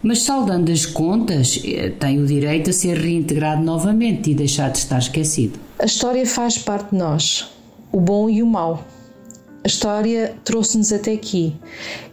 Mas 0.01 0.23
saldando 0.23 0.71
as 0.71 0.85
contas, 0.85 1.61
eh, 1.65 1.89
tem 1.99 2.21
o 2.21 2.25
direito 2.25 2.69
a 2.69 2.73
ser 2.73 2.97
reintegrado 2.97 3.61
novamente 3.61 4.31
e 4.31 4.33
deixar 4.33 4.71
de 4.71 4.77
estar 4.77 4.99
esquecido. 4.99 5.59
A 5.77 5.85
história 5.85 6.25
faz 6.25 6.57
parte 6.57 6.91
de 6.91 6.97
nós, 6.97 7.47
o 7.91 7.99
bom 7.99 8.29
e 8.29 8.41
o 8.41 8.47
mau. 8.47 8.85
A 9.61 9.67
história 9.67 10.35
trouxe-nos 10.45 10.93
até 10.93 11.11
aqui. 11.11 11.53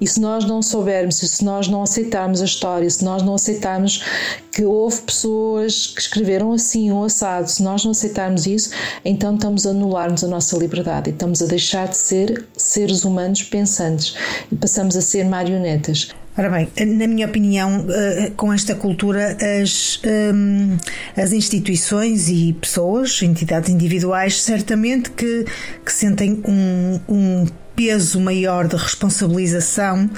E 0.00 0.06
se 0.06 0.20
nós 0.20 0.44
não 0.44 0.60
soubermos, 0.60 1.16
se 1.16 1.44
nós 1.44 1.68
não 1.68 1.82
aceitarmos 1.82 2.42
a 2.42 2.44
história, 2.44 2.90
se 2.90 3.04
nós 3.04 3.22
não 3.22 3.34
aceitarmos 3.34 4.02
que 4.50 4.64
houve 4.64 5.02
pessoas 5.02 5.86
que 5.86 6.00
escreveram 6.00 6.52
assim, 6.52 6.90
um 6.90 7.04
assado, 7.04 7.48
se 7.48 7.62
nós 7.62 7.84
não 7.84 7.92
aceitarmos 7.92 8.46
isso, 8.46 8.70
então 9.04 9.36
estamos 9.36 9.64
a 9.64 9.70
anular-nos 9.70 10.24
a 10.24 10.28
nossa 10.28 10.56
liberdade 10.58 11.10
e 11.10 11.12
estamos 11.12 11.40
a 11.40 11.46
deixar 11.46 11.86
de 11.86 11.96
ser 11.96 12.46
seres 12.56 13.04
humanos 13.04 13.44
pensantes 13.44 14.16
e 14.50 14.56
passamos 14.56 14.96
a 14.96 15.00
ser 15.00 15.24
marionetas. 15.24 16.08
Ora 16.38 16.50
bem, 16.50 16.68
na 16.94 17.06
minha 17.06 17.26
opinião, 17.26 17.86
eh, 17.88 18.30
com 18.36 18.52
esta 18.52 18.74
cultura, 18.74 19.38
as, 19.62 19.98
ehm, 20.02 20.76
as 21.16 21.32
instituições 21.32 22.28
e 22.28 22.52
pessoas, 22.52 23.22
entidades 23.22 23.70
individuais, 23.70 24.42
certamente 24.42 25.10
que, 25.12 25.46
que 25.82 25.90
sentem 25.90 26.42
um, 26.46 27.00
um 27.08 27.46
peso 27.74 28.20
maior 28.20 28.68
de 28.68 28.76
responsabilização 28.76 30.10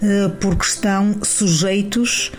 eh, 0.00 0.30
porque 0.40 0.64
estão 0.64 1.16
sujeitos 1.24 2.30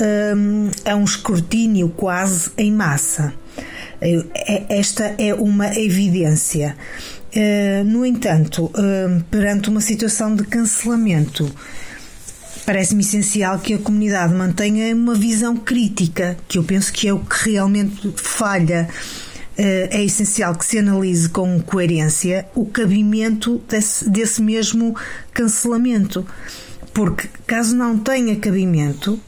ehm, 0.00 0.70
a 0.84 0.96
um 0.96 1.04
escrutínio 1.04 1.90
quase 1.90 2.50
em 2.58 2.72
massa. 2.72 3.32
Eh, 4.00 4.64
esta 4.68 5.14
é 5.16 5.32
uma 5.32 5.78
evidência. 5.78 6.76
No 7.86 8.04
entanto, 8.04 8.72
perante 9.30 9.68
uma 9.68 9.80
situação 9.80 10.34
de 10.34 10.42
cancelamento, 10.42 11.48
parece-me 12.70 13.02
essencial 13.02 13.58
que 13.58 13.74
a 13.74 13.78
comunidade 13.78 14.32
mantenha 14.32 14.94
uma 14.94 15.12
visão 15.12 15.56
crítica, 15.56 16.36
que 16.46 16.56
eu 16.56 16.62
penso 16.62 16.92
que 16.92 17.08
é 17.08 17.12
o 17.12 17.18
que 17.18 17.50
realmente 17.50 18.14
falha. 18.14 18.88
Eh, 19.58 19.88
é 19.90 20.04
essencial 20.04 20.54
que 20.54 20.64
se 20.64 20.78
analise 20.78 21.28
com 21.28 21.60
coerência 21.60 22.46
o 22.54 22.64
cabimento 22.64 23.60
desse, 23.68 24.08
desse 24.08 24.40
mesmo 24.40 24.94
cancelamento. 25.34 26.24
Porque, 26.94 27.28
caso 27.44 27.74
não 27.74 27.98
tenha 27.98 28.36
cabimento, 28.36 29.18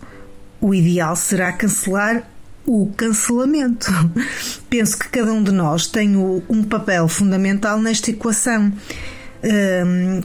o 0.61 0.73
ideal 0.73 1.17
será 1.17 1.53
cancelar 1.53 2.23
o 2.65 2.93
cancelamento. 2.97 3.91
Penso 4.71 4.97
que 5.01 5.09
cada 5.09 5.33
um 5.33 5.43
de 5.43 5.51
nós 5.51 5.89
tem 5.89 6.17
um 6.17 6.63
papel 6.63 7.09
fundamental 7.09 7.81
nesta 7.81 8.09
equação 8.09 8.73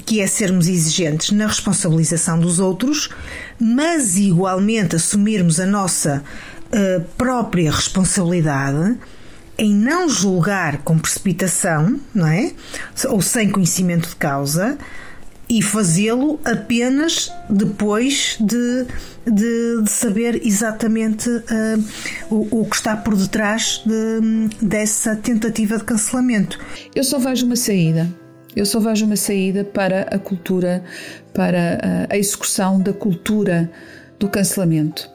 que 0.06 0.22
é 0.22 0.28
sermos 0.28 0.68
exigentes 0.68 1.32
na 1.32 1.48
responsabilização 1.48 2.40
dos 2.40 2.60
outros, 2.60 3.10
mas 3.60 4.16
igualmente 4.16 4.96
assumirmos 4.96 5.60
a 5.60 5.66
nossa 5.66 6.24
uh, 6.68 7.04
própria 7.18 7.72
responsabilidade 7.72 8.98
em 9.58 9.74
não 9.74 10.08
julgar 10.08 10.84
com 10.84 11.00
precipitação, 11.00 12.00
não 12.14 12.28
é? 12.28 12.52
Ou 13.08 13.22
sem 13.22 13.50
conhecimento 13.50 14.10
de 14.10 14.16
causa 14.16 14.78
e 15.50 15.64
fazê-lo 15.64 16.40
apenas 16.46 17.32
depois 17.50 18.38
de, 18.40 18.86
de, 19.26 19.82
de 19.82 19.90
saber 19.90 20.46
exatamente 20.46 21.28
uh, 21.28 21.84
o, 22.30 22.62
o, 22.62 22.66
que 22.70 22.76
está 22.76 22.96
por 22.96 23.16
detrás 23.16 23.82
de, 23.84 24.50
dessa 24.62 25.16
tentativa 25.16 25.78
de 25.78 25.86
cancelamento. 25.86 26.60
Eu 26.94 27.04
só 27.04 27.18
vejo 27.18 27.48
uma 27.48 27.56
saída 27.56 28.08
Eu 28.56 28.66
só 28.66 28.80
vejo 28.80 29.06
uma 29.06 29.16
saída 29.16 29.64
para 29.64 30.02
a 30.04 30.18
cultura, 30.18 30.84
para 31.34 32.08
a 32.10 32.18
execução 32.18 32.80
da 32.80 32.92
cultura 32.92 33.70
do 34.20 34.28
cancelamento. 34.28 35.10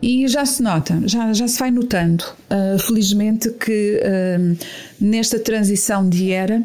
E 0.00 0.26
já 0.28 0.44
se 0.44 0.62
nota, 0.62 1.00
já, 1.06 1.32
já 1.32 1.48
se 1.48 1.58
vai 1.58 1.70
notando, 1.70 2.24
uh, 2.50 2.78
felizmente, 2.78 3.50
que 3.50 4.00
uh, 4.02 4.56
nesta 5.00 5.38
transição 5.38 6.08
de 6.08 6.32
era, 6.32 6.62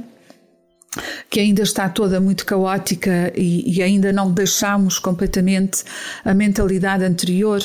que 1.30 1.40
ainda 1.40 1.64
está 1.64 1.90
toda 1.90 2.20
muito 2.20 2.46
caótica 2.46 3.32
e, 3.36 3.78
e 3.78 3.82
ainda 3.82 4.12
não 4.12 4.32
deixamos 4.32 5.00
completamente 5.00 5.84
a 6.24 6.34
mentalidade 6.34 7.04
anterior, 7.04 7.62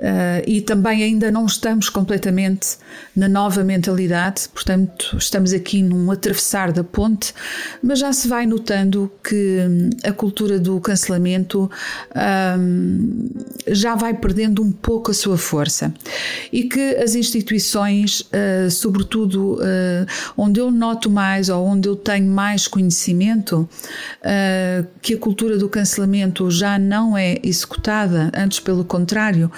Uh, 0.00 0.40
e 0.46 0.62
também 0.62 1.02
ainda 1.02 1.30
não 1.30 1.44
estamos 1.44 1.90
completamente 1.90 2.78
na 3.14 3.28
nova 3.28 3.62
mentalidade, 3.62 4.48
portanto, 4.48 5.14
estamos 5.18 5.52
aqui 5.52 5.82
num 5.82 6.10
atravessar 6.10 6.72
da 6.72 6.82
ponte, 6.82 7.34
mas 7.82 7.98
já 7.98 8.10
se 8.10 8.26
vai 8.26 8.46
notando 8.46 9.12
que 9.22 9.58
hum, 9.60 9.90
a 10.02 10.10
cultura 10.10 10.58
do 10.58 10.80
cancelamento 10.80 11.70
um, 12.58 13.28
já 13.68 13.94
vai 13.94 14.14
perdendo 14.14 14.62
um 14.62 14.72
pouco 14.72 15.10
a 15.10 15.14
sua 15.14 15.36
força. 15.36 15.92
E 16.50 16.62
que 16.62 16.96
as 16.96 17.14
instituições, 17.14 18.20
uh, 18.20 18.70
sobretudo 18.70 19.56
uh, 19.56 20.06
onde 20.34 20.60
eu 20.60 20.70
noto 20.70 21.10
mais 21.10 21.50
ou 21.50 21.62
onde 21.66 21.90
eu 21.90 21.94
tenho 21.94 22.26
mais 22.26 22.59
conhecimento, 22.68 23.68
que 25.02 25.14
a 25.14 25.18
cultura 25.18 25.56
do 25.56 25.68
cancelamento 25.68 26.50
já 26.50 26.78
não 26.78 27.16
é 27.16 27.38
executada, 27.42 28.30
antes 28.34 28.60
pelo 28.60 28.84
contrário, 28.84 29.50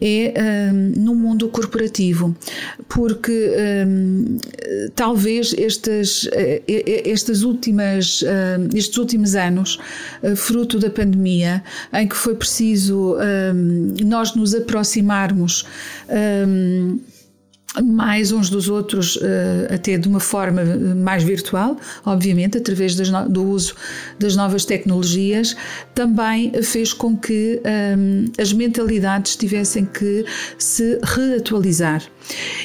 é 0.00 0.34
um, 0.72 1.00
no 1.00 1.14
mundo 1.14 1.48
corporativo, 1.48 2.36
porque 2.88 3.50
um, 3.86 4.38
talvez 4.94 5.54
estas, 5.56 6.28
eh, 6.32 6.62
estas 7.06 7.42
últimas, 7.42 8.22
um, 8.22 8.76
estes 8.76 8.98
últimos 8.98 9.34
anos, 9.34 9.78
uh, 10.22 10.36
fruto 10.36 10.78
da 10.78 10.90
pandemia, 10.90 11.62
em 11.92 12.06
que 12.06 12.16
foi 12.16 12.34
preciso 12.34 13.16
nós 14.04 14.34
nos 14.34 14.54
aproximarmos 14.54 15.64
mais 17.82 18.30
uns 18.30 18.48
dos 18.48 18.68
outros, 18.68 19.18
eh, 19.20 19.74
até 19.74 19.98
de 19.98 20.08
uma 20.08 20.20
forma 20.20 20.62
mais 20.96 21.22
virtual, 21.22 21.76
obviamente, 22.04 22.58
através 22.58 22.94
do 22.94 23.44
uso 23.44 23.74
das 24.18 24.36
novas 24.36 24.64
tecnologias, 24.64 25.56
também 25.94 26.52
fez 26.62 26.92
com 26.92 27.16
que 27.16 27.60
um, 27.96 28.24
as 28.40 28.52
mentalidades 28.52 29.36
tivessem 29.36 29.84
que 29.84 30.24
se 30.58 30.98
reatualizar. 31.02 32.02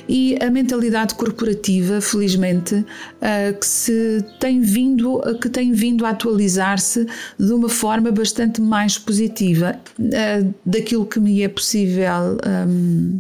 E 0.08 0.38
a 0.42 0.50
mentalidade 0.50 1.16
corporativa, 1.16 2.00
felizmente, 2.02 2.76
uh, 2.76 3.60
que 3.60 3.66
se 3.66 4.24
tem 4.40 4.62
vindo, 4.62 5.22
que 5.42 5.50
tem 5.50 5.72
vindo 5.72 6.06
a 6.06 6.10
atualizar-se 6.10 7.06
de 7.38 7.52
uma 7.52 7.70
forma 7.70 8.12
bastante 8.12 8.62
mais 8.62 8.98
positiva 8.98 9.76
uh, 10.00 10.54
daquilo 10.66 11.06
que 11.06 11.20
me 11.20 11.42
é 11.42 11.48
possível. 11.48 12.38
Um, 12.46 13.20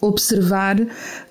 observar, 0.00 0.76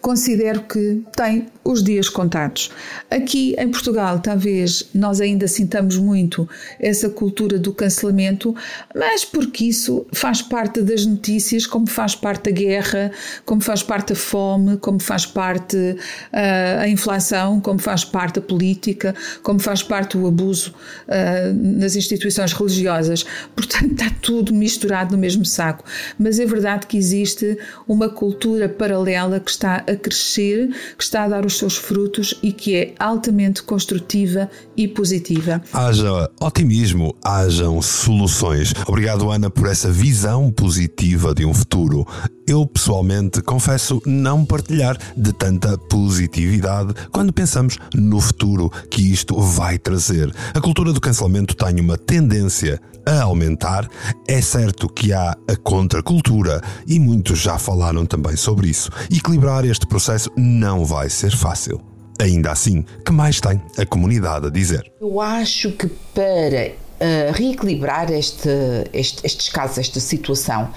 considero 0.02 0.62
que 0.62 1.04
tem 1.16 1.48
os 1.64 1.84
dias 1.84 2.10
contados. 2.10 2.72
Aqui 3.12 3.56
em 3.58 3.70
Portugal, 3.70 4.20
talvez 4.20 4.90
nós 4.94 5.22
ainda 5.22 5.48
sintamos 5.48 5.98
muito 5.98 6.50
essa 6.80 7.10
cultura 7.10 7.60
do 7.60 7.74
cancelamento, 7.74 8.56
mas 8.96 9.24
porque 9.24 9.66
isso 9.66 10.06
faz 10.12 10.42
parte 10.42 10.82
das 10.82 11.06
notícias, 11.06 11.68
como 11.68 11.88
faz 11.88 12.16
parte 12.16 12.46
da 12.46 12.52
guerra, 12.52 13.12
como 13.46 13.62
faz 13.62 13.84
parte 13.84 14.14
a 14.14 14.16
fome, 14.16 14.78
como 14.78 15.00
faz 15.00 15.26
parte 15.26 15.78
uh, 15.78 16.82
a 16.82 16.88
inflação, 16.88 17.60
como 17.60 17.78
faz 17.78 18.04
parte 18.04 18.40
a 18.40 18.42
política, 18.42 19.14
como 19.44 19.60
faz 19.60 19.84
parte 19.84 20.18
o 20.18 20.26
abuso 20.26 20.74
uh, 21.08 21.54
nas 21.80 21.96
instituições 21.96 22.54
religiosas. 22.54 23.26
Portanto, 23.56 23.92
está 23.92 24.10
tudo 24.22 24.54
misturado 24.54 25.12
no 25.12 25.18
mesmo 25.18 25.46
saco. 25.46 25.84
Mas 26.18 26.40
é 26.40 26.46
verdade 26.46 26.88
que 26.88 26.98
existe 26.98 27.58
uma 27.88 28.10
cultura 28.10 28.68
paralela 28.68 29.40
que 29.40 29.52
está 29.52 29.84
a 29.90 29.96
crescer, 29.96 30.70
que 30.98 31.04
está 31.04 31.24
a 31.24 31.28
dar 31.28 31.46
os 31.46 31.58
seus 31.58 31.76
frutos 31.76 32.36
e 32.42 32.52
que 32.52 32.76
é 32.76 32.94
altamente 33.00 33.64
construtiva 33.64 34.50
e 34.76 34.88
positiva. 34.88 35.62
Haja 35.74 36.30
otimismo, 36.40 37.16
hajam 37.24 37.82
soluções. 37.82 38.74
Obrigado, 38.88 39.30
Ana, 39.30 39.50
por 39.50 39.68
essa 39.68 39.92
visão 39.92 40.52
positiva 40.52 41.34
de 41.34 41.46
um 41.46 41.54
futuro. 41.54 42.06
Eu, 42.50 42.66
pessoalmente, 42.66 43.44
confesso 43.44 44.02
não 44.08 44.44
partilhar 44.44 44.98
de 45.16 45.32
tanta 45.32 45.78
positividade 45.78 46.96
quando 47.12 47.32
pensamos 47.32 47.78
no 47.94 48.20
futuro 48.20 48.72
que 48.90 49.04
isto 49.14 49.40
vai 49.40 49.78
trazer. 49.78 50.34
A 50.56 50.60
cultura 50.60 50.92
do 50.92 51.00
cancelamento 51.00 51.56
tem 51.56 51.80
uma 51.80 51.96
tendência 51.96 52.82
a 53.06 53.22
aumentar. 53.22 53.88
É 54.28 54.42
certo 54.42 54.90
que 54.90 55.14
há 55.14 55.38
a 55.48 55.56
contracultura 55.58 56.60
e 56.88 57.00
muitos 57.00 57.38
já 57.38 57.60
falaram 57.60 58.04
também 58.04 58.36
sobre 58.36 58.68
isso. 58.68 58.90
Equilibrar 59.12 59.64
este 59.64 59.86
processo 59.86 60.32
não 60.36 60.84
vai 60.84 61.08
ser 61.08 61.30
fácil. 61.30 61.80
Ainda 62.20 62.52
assim, 62.52 62.84
que 63.06 63.12
mais 63.12 63.40
tem 63.40 63.62
a 63.78 63.86
comunidade 63.86 64.48
a 64.48 64.50
dizer? 64.50 64.92
Eu 65.00 65.22
acho 65.22 65.72
que 65.74 65.86
para 66.16 66.72
uh, 66.72 67.32
reequilibrar 67.32 68.12
este, 68.12 68.50
este, 68.92 69.24
estes 69.24 69.50
casos, 69.50 69.78
esta 69.78 70.00
situação, 70.00 70.72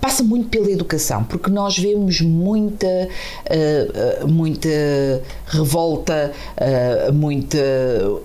passa 0.00 0.22
muito 0.22 0.48
pela 0.48 0.70
educação, 0.70 1.24
porque 1.24 1.50
nós 1.50 1.78
vemos 1.78 2.20
muita, 2.20 3.08
uh, 4.26 4.28
muita 4.28 4.68
revolta, 5.46 6.32
uh, 6.56 7.12
muita, 7.12 7.58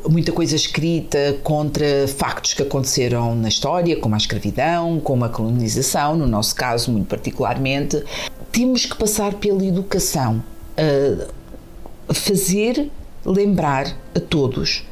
muita 0.09 0.31
coisa 0.31 0.55
escrita 0.55 1.37
contra 1.43 2.07
factos 2.07 2.53
que 2.53 2.63
aconteceram 2.63 3.35
na 3.35 3.47
história, 3.47 3.97
como 3.97 4.15
a 4.15 4.17
escravidão, 4.17 4.99
como 4.99 5.25
a 5.25 5.29
colonização, 5.29 6.15
no 6.15 6.27
nosso 6.27 6.55
caso, 6.55 6.91
muito 6.91 7.07
particularmente. 7.07 8.03
Temos 8.51 8.85
que 8.85 8.97
passar 8.97 9.33
pela 9.35 9.65
educação, 9.65 10.43
uh, 10.77 12.13
fazer 12.13 12.89
lembrar 13.25 13.95
a 14.15 14.19
todos 14.19 14.83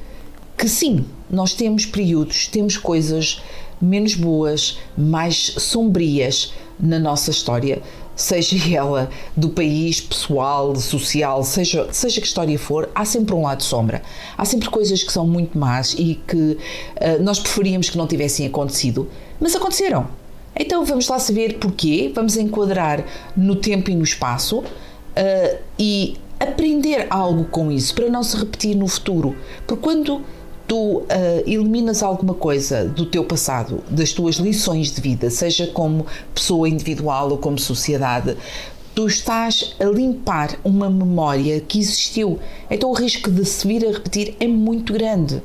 que 0.58 0.70
sim, 0.70 1.06
nós 1.30 1.54
temos 1.54 1.86
períodos, 1.86 2.48
temos 2.48 2.78
coisas 2.78 3.42
menos 3.82 4.16
boas, 4.16 4.80
mais 4.98 5.54
sombrias, 5.58 6.54
na 6.80 7.00
nossa 7.00 7.32
história, 7.32 7.82
seja 8.16 8.56
ela 8.76 9.10
do 9.36 9.50
país, 9.50 10.02
pessoal, 10.02 10.76
social, 10.76 11.44
seja, 11.44 11.88
seja 11.92 12.22
que 12.22 12.28
história 12.28 12.58
for, 12.58 12.90
há 12.94 13.06
sempre 13.06 13.36
um 13.36 13.44
lado 13.44 13.60
de 13.60 13.66
sombra. 13.66 14.02
Há 14.38 14.46
sempre 14.46 14.70
coisas 14.70 15.04
que 15.04 15.12
são 15.12 15.28
muito 15.28 15.58
más 15.58 15.94
e 15.94 16.20
que 16.28 16.36
uh, 16.36 17.22
nós 17.22 17.40
preferíamos 17.40 17.90
que 17.90 17.98
não 17.98 18.08
tivessem 18.08 18.46
acontecido, 18.46 19.10
mas 19.40 19.56
aconteceram. 19.56 20.08
Então 20.58 20.86
vamos 20.86 21.08
lá 21.08 21.20
saber 21.20 21.58
porquê, 21.60 22.12
vamos 22.16 22.38
enquadrar 22.38 23.04
no 23.36 23.58
tempo 23.58 23.92
e 23.92 23.96
no 23.96 24.04
espaço 24.04 24.60
uh, 24.60 25.58
e 25.78 26.16
aprender 26.40 27.08
algo 27.10 27.46
com 27.46 27.72
isso 27.72 27.94
para 27.94 28.10
não 28.10 28.24
se 28.24 28.38
repetir 28.38 28.76
no 28.76 28.88
futuro. 28.88 29.36
Porque 29.66 29.82
quando 29.82 30.22
tu 30.68 31.00
uh, 31.00 31.06
eliminas 31.46 32.02
alguma 32.02 32.34
coisa 32.34 32.86
do 32.86 33.06
teu 33.06 33.24
passado, 33.24 33.84
das 33.90 34.12
tuas 34.12 34.36
lições 34.36 34.92
de 34.92 35.02
vida, 35.02 35.30
seja 35.30 35.68
como 35.68 36.06
pessoa 36.34 36.68
individual 36.68 37.30
ou 37.30 37.38
como 37.38 37.60
sociedade, 37.60 38.36
tu 38.94 39.08
estás 39.08 39.76
a 39.80 39.86
limpar 39.86 40.58
uma 40.64 40.90
memória 40.90 41.60
que 41.60 41.80
existiu. 41.80 42.40
Então 42.70 42.90
o 42.90 42.94
risco 42.94 43.30
de 43.30 43.46
se 43.46 43.68
vir 43.68 43.86
a 43.86 43.92
repetir 43.92 44.36
é 44.40 44.48
muito 44.48 44.94
grande. 44.94 45.42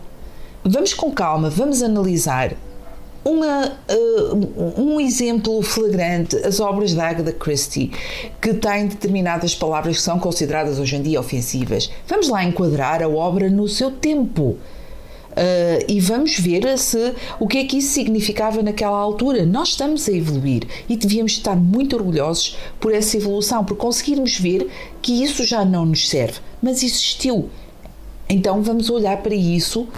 Vamos 0.64 0.94
com 0.94 1.10
calma, 1.10 1.50
vamos 1.50 1.82
analisar. 1.82 2.54
Uma, 3.22 3.66
uh, 3.66 4.80
um 4.80 4.98
exemplo 4.98 5.60
flagrante, 5.60 6.36
as 6.36 6.58
obras 6.58 6.94
da 6.94 7.06
Agatha 7.06 7.32
Christie, 7.32 7.92
que 8.40 8.54
têm 8.54 8.86
determinadas 8.86 9.54
palavras 9.54 9.96
que 9.96 10.02
são 10.02 10.18
consideradas 10.18 10.78
hoje 10.78 10.96
em 10.96 11.02
dia 11.02 11.20
ofensivas. 11.20 11.90
Vamos 12.06 12.30
lá 12.30 12.42
enquadrar 12.42 13.02
a 13.02 13.08
obra 13.08 13.50
no 13.50 13.68
seu 13.68 13.90
tempo 13.90 14.56
e 15.88 16.00
vamos 16.00 16.38
ver 16.38 16.78
se 16.78 17.14
o 17.38 17.46
que 17.46 17.58
é 17.58 17.64
que 17.64 17.78
isso 17.78 17.92
significava 17.94 18.62
naquela 18.62 18.98
altura. 18.98 19.46
Nós 19.46 19.68
estamos 19.68 20.08
a 20.08 20.12
evoluir 20.12 20.66
e 20.88 20.96
devíamos 20.96 21.32
estar 21.32 21.56
muito 21.56 21.96
orgulhosos 21.96 22.56
por 22.78 22.92
essa 22.92 23.16
evolução, 23.16 23.64
por 23.64 23.76
conseguirmos 23.76 24.38
ver 24.38 24.68
que 25.00 25.22
isso 25.22 25.44
já 25.44 25.64
não 25.64 25.86
nos 25.86 26.08
serve, 26.08 26.40
mas 26.62 26.82
existiu. 26.82 27.48
Então 28.28 28.62
vamos 28.62 28.90
olhar 28.90 29.16
para 29.22 29.34
isso 29.34 29.88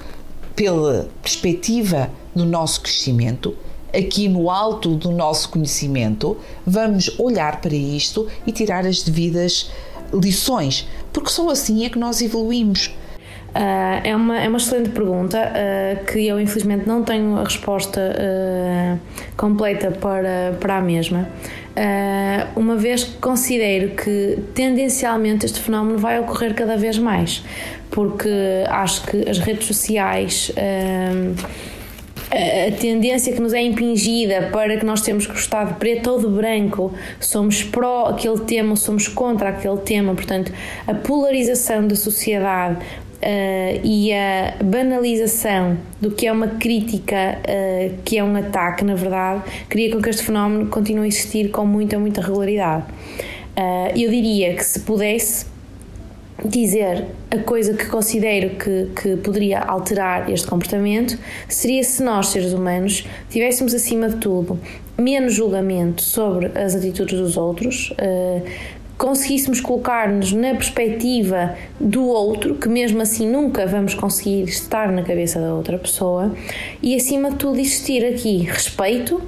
pela 0.54 1.08
perspectiva 1.22 2.10
do 2.34 2.44
nosso 2.44 2.80
crescimento, 2.80 3.56
aqui 3.92 4.28
no 4.28 4.50
alto 4.50 4.94
do 4.94 5.10
nosso 5.10 5.48
conhecimento, 5.50 6.36
vamos 6.66 7.10
olhar 7.18 7.60
para 7.60 7.74
isto 7.74 8.26
e 8.46 8.52
tirar 8.52 8.86
as 8.86 9.02
devidas 9.02 9.70
lições, 10.12 10.86
porque 11.12 11.30
só 11.30 11.50
assim 11.50 11.84
é 11.84 11.90
que 11.90 11.98
nós 11.98 12.22
evoluímos. 12.22 12.90
Uh, 13.54 14.00
é, 14.02 14.16
uma, 14.16 14.40
é 14.40 14.48
uma 14.48 14.56
excelente 14.56 14.88
pergunta 14.88 15.38
uh, 15.38 16.04
que 16.06 16.26
eu 16.26 16.40
infelizmente 16.40 16.88
não 16.88 17.04
tenho 17.04 17.36
a 17.36 17.44
resposta 17.44 18.00
uh, 18.00 18.98
completa 19.36 19.90
para, 19.90 20.56
para 20.58 20.78
a 20.78 20.80
mesma. 20.80 21.28
uma 22.56 22.76
vez 22.76 23.04
que 23.04 23.18
considero 23.18 23.90
que 23.90 24.38
tendencialmente 24.54 25.44
este 25.44 25.60
fenómeno 25.60 25.98
vai 25.98 26.18
ocorrer 26.18 26.54
cada 26.54 26.76
vez 26.78 26.98
mais, 26.98 27.44
porque 27.90 28.30
acho 28.68 29.06
que 29.06 29.28
as 29.28 29.38
redes 29.38 29.66
sociais 29.66 30.50
a 32.32 32.72
tendência 32.80 33.30
que 33.32 33.40
nos 33.40 33.52
é 33.52 33.60
impingida 33.60 34.48
para 34.50 34.78
que 34.78 34.86
nós 34.86 35.02
temos 35.02 35.26
que 35.26 35.32
gostar 35.32 35.66
de 35.66 35.74
preto 35.74 36.10
ou 36.10 36.18
de 36.18 36.28
branco, 36.28 36.92
somos 37.20 37.62
pró 37.62 38.06
aquele 38.06 38.40
tema, 38.40 38.74
somos 38.74 39.06
contra 39.06 39.50
aquele 39.50 39.76
tema, 39.78 40.14
portanto, 40.14 40.50
a 40.86 40.94
polarização 40.94 41.86
da 41.86 41.94
sociedade 41.94 42.78
uh, 43.22 43.80
e 43.84 44.12
a 44.12 44.54
banalização 44.62 45.78
do 46.00 46.10
que 46.10 46.26
é 46.26 46.32
uma 46.32 46.48
crítica, 46.48 47.38
uh, 47.38 47.94
que 48.04 48.18
é 48.18 48.24
um 48.24 48.34
ataque, 48.36 48.84
na 48.84 48.94
verdade, 48.94 49.42
cria 49.68 49.90
com 49.90 50.02
que 50.02 50.10
este 50.10 50.24
fenómeno 50.24 50.68
continue 50.68 51.04
a 51.04 51.08
existir 51.08 51.50
com 51.50 51.64
muita, 51.64 51.98
muita 51.98 52.20
regularidade. 52.20 52.84
Uh, 53.56 53.98
eu 53.98 54.10
diria 54.10 54.54
que 54.54 54.64
se 54.64 54.80
pudesse 54.80 55.46
dizer 56.44 57.06
a 57.30 57.38
coisa 57.38 57.74
que 57.74 57.86
considero 57.86 58.56
que, 58.56 58.88
que 59.00 59.16
poderia 59.18 59.60
alterar 59.60 60.28
este 60.28 60.46
comportamento 60.46 61.16
seria 61.48 61.84
se 61.84 62.02
nós, 62.02 62.28
seres 62.28 62.52
humanos, 62.52 63.06
tivéssemos 63.30 63.72
acima 63.74 64.08
de 64.08 64.16
tudo 64.16 64.58
menos 64.98 65.34
julgamento 65.34 66.02
sobre 66.02 66.46
as 66.58 66.74
atitudes 66.74 67.18
dos 67.18 67.36
outros, 67.36 67.92
conseguíssemos 69.02 69.60
colocar-nos 69.60 70.32
na 70.32 70.54
perspectiva 70.54 71.56
do 71.80 72.06
outro, 72.06 72.54
que 72.54 72.68
mesmo 72.68 73.02
assim 73.02 73.28
nunca 73.28 73.66
vamos 73.66 73.94
conseguir 73.94 74.44
estar 74.44 74.92
na 74.92 75.02
cabeça 75.02 75.40
da 75.40 75.52
outra 75.52 75.76
pessoa, 75.76 76.32
e 76.80 76.94
acima 76.94 77.32
de 77.32 77.36
tudo 77.36 77.58
existir 77.58 78.04
aqui 78.04 78.36
respeito 78.38 79.20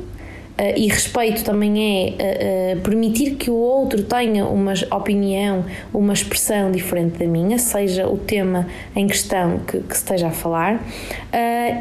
Uh, 0.57 0.79
e 0.79 0.87
respeito 0.87 1.43
também 1.43 2.15
é 2.17 2.75
uh, 2.75 2.79
uh, 2.79 2.81
permitir 2.83 3.35
que 3.35 3.51
o 3.51 3.57
outro 3.57 4.05
tenha 4.05 4.47
uma 4.47 4.73
opinião, 4.93 5.65
uma 5.93 6.13
expressão 6.13 6.71
diferente 6.71 7.19
da 7.19 7.27
minha, 7.27 7.59
seja 7.59 8.07
o 8.07 8.17
tema 8.17 8.69
em 8.95 9.09
questão 9.09 9.59
que, 9.59 9.81
que 9.81 9.95
esteja 9.97 10.29
a 10.29 10.31
falar, 10.31 10.81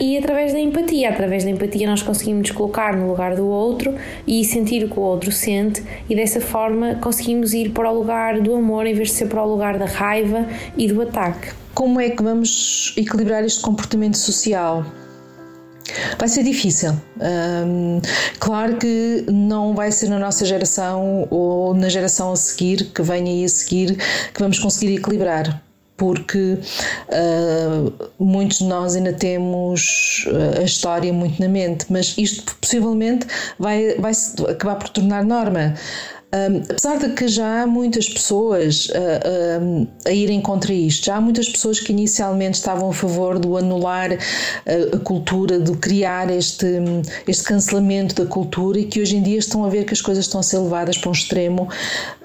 e 0.02 0.18
através 0.18 0.54
da 0.54 0.60
empatia. 0.60 1.10
Através 1.10 1.44
da 1.44 1.52
empatia, 1.52 1.88
nós 1.88 2.02
conseguimos 2.02 2.50
colocar 2.50 2.96
no 2.96 3.08
lugar 3.08 3.36
do 3.36 3.48
outro 3.48 3.94
e 4.26 4.44
sentir 4.44 4.84
o 4.84 4.90
que 4.90 5.00
o 5.00 5.04
outro 5.04 5.32
sente, 5.32 5.84
e 6.10 6.16
dessa 6.16 6.42
forma 6.42 6.96
conseguimos 6.96 7.54
ir 7.54 7.70
para 7.70 7.92
o 7.92 8.00
lugar 8.00 8.42
do 8.42 8.56
amor 8.56 8.88
em 8.88 8.94
vez 8.94 9.10
de 9.10 9.16
ser 9.16 9.28
para 9.28 9.44
o 9.44 9.48
lugar 9.48 9.78
da 9.78 9.86
raiva 9.86 10.48
e 10.76 10.88
do 10.88 11.00
ataque. 11.02 11.52
Como 11.76 12.00
é 12.00 12.10
que 12.10 12.24
vamos 12.24 12.94
equilibrar 12.98 13.44
este 13.44 13.62
comportamento 13.62 14.18
social? 14.18 14.84
Vai 16.18 16.28
ser 16.28 16.44
difícil. 16.44 16.92
Um, 17.20 18.02
claro 18.40 18.78
que 18.78 19.26
não 19.30 19.76
vai 19.76 19.92
ser 19.92 20.10
na 20.10 20.20
nossa 20.20 20.46
geração 20.46 21.28
ou 21.30 21.74
na 21.74 21.90
geração 21.90 22.32
a 22.32 22.36
seguir, 22.36 22.86
que 22.94 23.02
venha 23.02 23.32
aí 23.32 23.44
a 23.44 23.50
seguir, 23.50 23.98
que 24.34 24.40
vamos 24.40 24.60
conseguir 24.60 24.96
equilibrar. 24.96 25.62
Porque 25.96 26.58
uh, 26.58 28.10
muitos 28.18 28.58
de 28.58 28.66
nós 28.66 28.96
ainda 28.96 29.14
temos 29.14 30.26
ah, 30.28 30.62
a 30.62 30.64
história 30.64 31.14
muito 31.14 31.40
na 31.40 31.48
mente, 31.48 31.86
mas 31.88 32.16
isto 32.18 32.56
possivelmente 32.56 33.28
vai, 33.60 33.96
vai 34.00 34.12
acabar 34.50 34.76
por 34.76 34.90
tornar 34.90 35.24
norma. 35.24 35.76
Um, 36.34 36.64
apesar 36.68 36.98
de 36.98 37.10
que 37.10 37.28
já 37.28 37.62
há 37.62 37.68
muitas 37.68 38.10
pessoas 38.10 38.88
uh, 38.88 39.88
a 40.08 40.12
irem 40.12 40.42
contra 40.42 40.74
isto, 40.74 41.06
já 41.06 41.18
há 41.18 41.22
muitas 41.22 41.48
pessoas 41.48 41.80
que 41.80 41.92
inicialmente 41.92 42.56
estavam 42.56 42.90
a 42.90 42.94
favor 42.94 43.38
do 43.38 43.56
anular 43.56 44.12
a, 44.12 44.96
a 44.96 45.00
cultura, 45.00 45.60
de 45.60 45.74
criar 45.78 46.32
este, 46.32 46.66
este 47.28 47.44
cancelamento 47.44 48.16
da 48.16 48.28
cultura 48.28 48.80
e 48.80 48.86
que 48.86 49.00
hoje 49.00 49.16
em 49.16 49.22
dia 49.22 49.38
estão 49.38 49.64
a 49.64 49.70
ver 49.70 49.86
que 49.86 49.94
as 49.94 50.02
coisas 50.02 50.26
estão 50.26 50.40
a 50.40 50.44
ser 50.44 50.58
levadas 50.58 50.98
para 50.98 51.10
um 51.10 51.14
extremo 51.14 51.70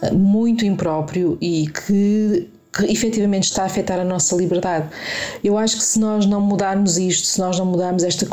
uh, 0.02 0.14
muito 0.14 0.64
impróprio 0.64 1.36
e 1.38 1.66
que 1.66 2.48
que 2.78 2.92
efetivamente 2.92 3.44
está 3.44 3.62
a 3.62 3.66
afetar 3.66 3.98
a 3.98 4.04
nossa 4.04 4.36
liberdade. 4.36 4.88
Eu 5.42 5.58
acho 5.58 5.78
que 5.78 5.82
se 5.82 5.98
nós 5.98 6.24
não 6.26 6.40
mudarmos 6.40 6.96
isto, 6.96 7.26
se 7.26 7.40
nós 7.40 7.58
não 7.58 7.66
mudarmos 7.66 8.04
esta, 8.04 8.26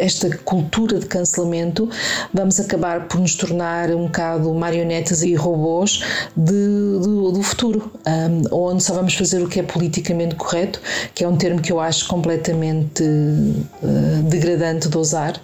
esta 0.00 0.36
cultura 0.38 0.98
de 0.98 1.06
cancelamento, 1.06 1.88
vamos 2.32 2.60
acabar 2.60 3.08
por 3.08 3.18
nos 3.18 3.34
tornar 3.34 3.90
um 3.90 4.04
bocado 4.04 4.52
marionetas 4.54 5.22
e 5.22 5.34
robôs 5.34 6.02
de, 6.36 6.52
do, 6.52 7.32
do 7.32 7.42
futuro, 7.42 7.90
um, 8.06 8.68
onde 8.68 8.82
só 8.82 8.94
vamos 8.94 9.14
fazer 9.14 9.42
o 9.42 9.48
que 9.48 9.60
é 9.60 9.62
politicamente 9.62 10.34
correto, 10.34 10.80
que 11.14 11.24
é 11.24 11.28
um 11.28 11.36
termo 11.36 11.60
que 11.60 11.72
eu 11.72 11.80
acho 11.80 12.06
completamente 12.06 13.02
uh, 13.02 14.22
degradante 14.24 14.88
de 14.88 14.98
usar. 14.98 15.40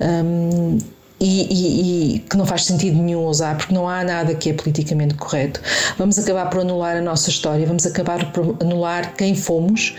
Um, 0.00 0.78
e, 1.20 1.46
e, 1.50 2.16
e, 2.16 2.18
que 2.20 2.36
não 2.36 2.46
faz 2.46 2.64
sentido 2.64 3.00
nenhum 3.00 3.26
usar, 3.26 3.56
porque 3.56 3.74
não 3.74 3.86
há 3.86 4.02
nada 4.02 4.34
que 4.34 4.50
é 4.50 4.52
politicamente 4.54 5.14
correto. 5.14 5.60
Vamos 5.98 6.18
acabar 6.18 6.48
por 6.48 6.60
anular 6.60 6.96
a 6.96 7.02
nossa 7.02 7.28
história, 7.28 7.66
vamos 7.66 7.84
acabar 7.86 8.32
por 8.32 8.56
anular 8.60 9.14
quem 9.14 9.34
fomos 9.34 9.94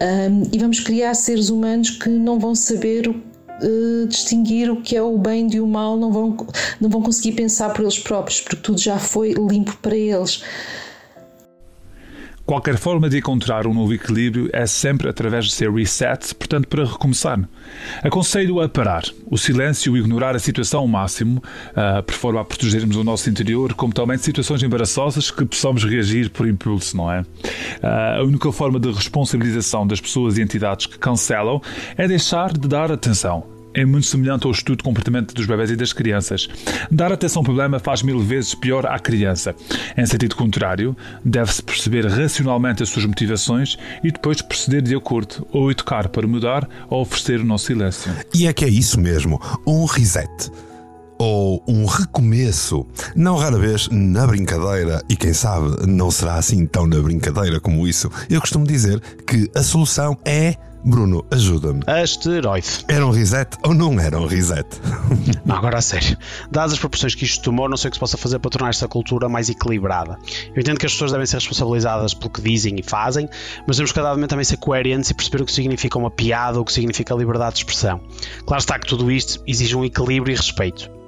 um, 0.00 0.42
e 0.52 0.58
vamos 0.58 0.78
criar 0.78 1.14
seres 1.14 1.48
humanos 1.48 1.90
que 1.90 2.08
não 2.08 2.38
vão 2.38 2.54
saber 2.54 3.08
uh, 3.08 4.06
distinguir 4.06 4.70
o 4.70 4.80
que 4.80 4.96
é 4.96 5.02
o 5.02 5.18
bem 5.18 5.48
de 5.48 5.60
o 5.60 5.66
mal, 5.66 5.96
não 5.96 6.12
vão, 6.12 6.36
não 6.80 6.88
vão 6.88 7.02
conseguir 7.02 7.32
pensar 7.32 7.70
por 7.70 7.82
eles 7.82 7.98
próprios, 7.98 8.40
porque 8.40 8.56
tudo 8.56 8.80
já 8.80 8.98
foi 8.98 9.32
limpo 9.32 9.76
para 9.82 9.96
eles. 9.96 10.42
Qualquer 12.50 12.78
forma 12.78 13.08
de 13.08 13.18
encontrar 13.18 13.64
um 13.64 13.72
novo 13.72 13.94
equilíbrio 13.94 14.50
é 14.52 14.66
sempre 14.66 15.08
através 15.08 15.44
de 15.44 15.52
ser 15.52 15.70
reset, 15.70 16.34
portanto, 16.34 16.66
para 16.66 16.84
recomeçar. 16.84 17.38
Aconselho 18.02 18.60
a 18.60 18.68
parar, 18.68 19.04
o 19.26 19.38
silêncio 19.38 19.96
e 19.96 20.00
ignorar 20.00 20.34
a 20.34 20.38
situação 20.40 20.80
ao 20.80 20.88
máximo, 20.88 21.40
uh, 21.40 22.02
por 22.02 22.12
forma 22.12 22.40
a 22.40 22.44
protegermos 22.44 22.96
o 22.96 23.04
nosso 23.04 23.30
interior, 23.30 23.72
como 23.74 23.92
também 23.92 24.16
de 24.16 24.24
situações 24.24 24.64
embaraçosas 24.64 25.30
que 25.30 25.44
possamos 25.44 25.84
reagir 25.84 26.28
por 26.30 26.48
impulso, 26.48 26.96
não 26.96 27.12
é? 27.12 27.20
Uh, 27.20 28.18
a 28.18 28.24
única 28.24 28.50
forma 28.50 28.80
de 28.80 28.90
responsabilização 28.90 29.86
das 29.86 30.00
pessoas 30.00 30.36
e 30.36 30.42
entidades 30.42 30.86
que 30.86 30.98
cancelam 30.98 31.62
é 31.96 32.08
deixar 32.08 32.52
de 32.52 32.66
dar 32.66 32.90
atenção 32.90 33.59
é 33.74 33.84
muito 33.84 34.06
semelhante 34.06 34.46
ao 34.46 34.52
estudo 34.52 34.78
de 34.78 34.84
comportamento 34.84 35.34
dos 35.34 35.46
bebés 35.46 35.70
e 35.70 35.76
das 35.76 35.92
crianças. 35.92 36.48
Dar 36.90 37.12
atenção 37.12 37.40
ao 37.40 37.44
problema 37.44 37.78
faz 37.78 38.02
mil 38.02 38.20
vezes 38.20 38.54
pior 38.54 38.86
à 38.86 38.98
criança. 38.98 39.54
Em 39.96 40.06
sentido 40.06 40.36
contrário, 40.36 40.96
deve-se 41.24 41.62
perceber 41.62 42.06
racionalmente 42.06 42.82
as 42.82 42.88
suas 42.88 43.04
motivações 43.04 43.76
e 44.02 44.10
depois 44.10 44.42
proceder 44.42 44.82
de 44.82 44.94
acordo, 44.94 45.46
ou 45.52 45.70
educar 45.70 46.08
para 46.08 46.26
mudar, 46.26 46.68
ou 46.88 47.02
oferecer 47.02 47.40
o 47.40 47.44
nosso 47.44 47.66
silêncio. 47.66 48.12
E 48.34 48.46
é 48.46 48.52
que 48.52 48.64
é 48.64 48.68
isso 48.68 49.00
mesmo, 49.00 49.40
um 49.66 49.84
reset 49.84 50.50
ou 51.20 51.62
um 51.68 51.84
recomeço, 51.84 52.86
não 53.14 53.36
rara 53.36 53.58
vez 53.58 53.90
na 53.90 54.26
brincadeira, 54.26 55.04
e 55.06 55.14
quem 55.14 55.34
sabe 55.34 55.86
não 55.86 56.10
será 56.10 56.36
assim 56.36 56.64
tão 56.64 56.86
na 56.86 56.98
brincadeira 56.98 57.60
como 57.60 57.86
isso, 57.86 58.10
eu 58.30 58.40
costumo 58.40 58.66
dizer 58.66 58.98
que 59.26 59.50
a 59.54 59.62
solução 59.62 60.16
é 60.24 60.56
Bruno, 60.84 61.24
ajuda-me. 61.30 61.82
Asteroide. 61.86 62.84
Era 62.88 63.06
um 63.06 63.10
reset 63.10 63.56
ou 63.62 63.74
não 63.74 63.98
era 64.00 64.18
um 64.18 64.26
reset? 64.26 64.66
não, 65.44 65.56
agora 65.56 65.78
a 65.78 65.82
sério. 65.82 66.16
Dadas 66.50 66.72
as 66.72 66.78
proporções 66.78 67.14
que 67.14 67.24
isto 67.24 67.42
tomou, 67.42 67.68
não 67.68 67.76
sei 67.76 67.88
o 67.88 67.90
que 67.90 67.96
se 67.96 68.00
possa 68.00 68.16
fazer 68.16 68.38
para 68.38 68.50
tornar 68.50 68.70
esta 68.70 68.88
cultura 68.88 69.28
mais 69.28 69.48
equilibrada. 69.48 70.18
Eu 70.54 70.60
entendo 70.60 70.78
que 70.78 70.86
as 70.86 70.92
pessoas 70.92 71.12
devem 71.12 71.26
ser 71.26 71.36
responsabilizadas 71.36 72.14
pelo 72.14 72.30
que 72.30 72.40
dizem 72.40 72.76
e 72.78 72.82
fazem, 72.82 73.28
mas 73.66 73.76
temos 73.76 73.92
cada 73.92 74.14
vez 74.14 74.26
também 74.26 74.44
ser 74.44 74.56
coerentes 74.56 75.10
e 75.10 75.14
perceber 75.14 75.42
o 75.42 75.46
que 75.46 75.52
significa 75.52 75.98
uma 75.98 76.10
piada 76.10 76.56
ou 76.56 76.62
o 76.62 76.64
que 76.64 76.72
significa 76.72 77.14
liberdade 77.14 77.54
de 77.54 77.58
expressão. 77.60 78.00
Claro 78.46 78.60
está 78.60 78.78
que 78.78 78.86
tudo 78.86 79.10
isto 79.10 79.42
exige 79.46 79.76
um 79.76 79.84
equilíbrio 79.84 80.32
e 80.32 80.36
respeito. 80.36 80.99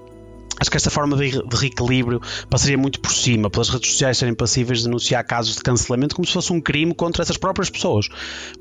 Acho 0.62 0.70
que 0.70 0.77
esta 0.77 0.90
forma 0.90 1.16
de, 1.16 1.31
de 1.31 1.57
reequilíbrio 1.57 2.20
passaria 2.48 2.79
muito 2.79 3.01
por 3.01 3.11
cima, 3.11 3.51
pelas 3.51 3.68
redes 3.68 3.90
sociais 3.90 4.16
serem 4.16 4.33
passíveis 4.33 4.79
de 4.79 4.85
denunciar 4.85 5.25
casos 5.25 5.57
de 5.57 5.61
cancelamento 5.61 6.14
como 6.14 6.25
se 6.25 6.33
fosse 6.33 6.53
um 6.53 6.61
crime 6.61 6.94
contra 6.94 7.20
essas 7.20 7.37
próprias 7.37 7.68
pessoas. 7.68 8.07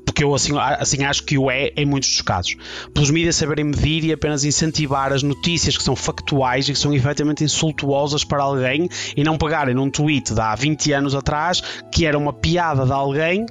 Porque 0.04 0.24
eu 0.24 0.34
assim, 0.34 0.50
assim 0.58 1.04
acho 1.04 1.22
que 1.22 1.38
o 1.38 1.48
é 1.48 1.70
em 1.76 1.86
muitos 1.86 2.10
dos 2.10 2.20
casos. 2.22 2.56
Pelos 2.92 3.08
mídias 3.08 3.36
saberem 3.36 3.66
medir 3.66 4.04
e 4.04 4.12
apenas 4.12 4.42
incentivar 4.42 5.12
as 5.12 5.22
notícias 5.22 5.76
que 5.76 5.82
são 5.84 5.94
factuais 5.94 6.68
e 6.68 6.72
que 6.72 6.78
são 6.78 6.92
efetivamente 6.92 7.44
insultuosas 7.44 8.24
para 8.24 8.42
alguém 8.42 8.88
e 9.16 9.22
não 9.22 9.38
pegarem 9.38 9.72
num 9.72 9.88
tweet 9.88 10.34
de 10.34 10.40
há 10.40 10.56
20 10.56 10.92
anos 10.94 11.14
atrás 11.14 11.62
que 11.92 12.04
era 12.04 12.18
uma 12.18 12.32
piada 12.32 12.84
de 12.84 12.92
alguém 12.92 13.46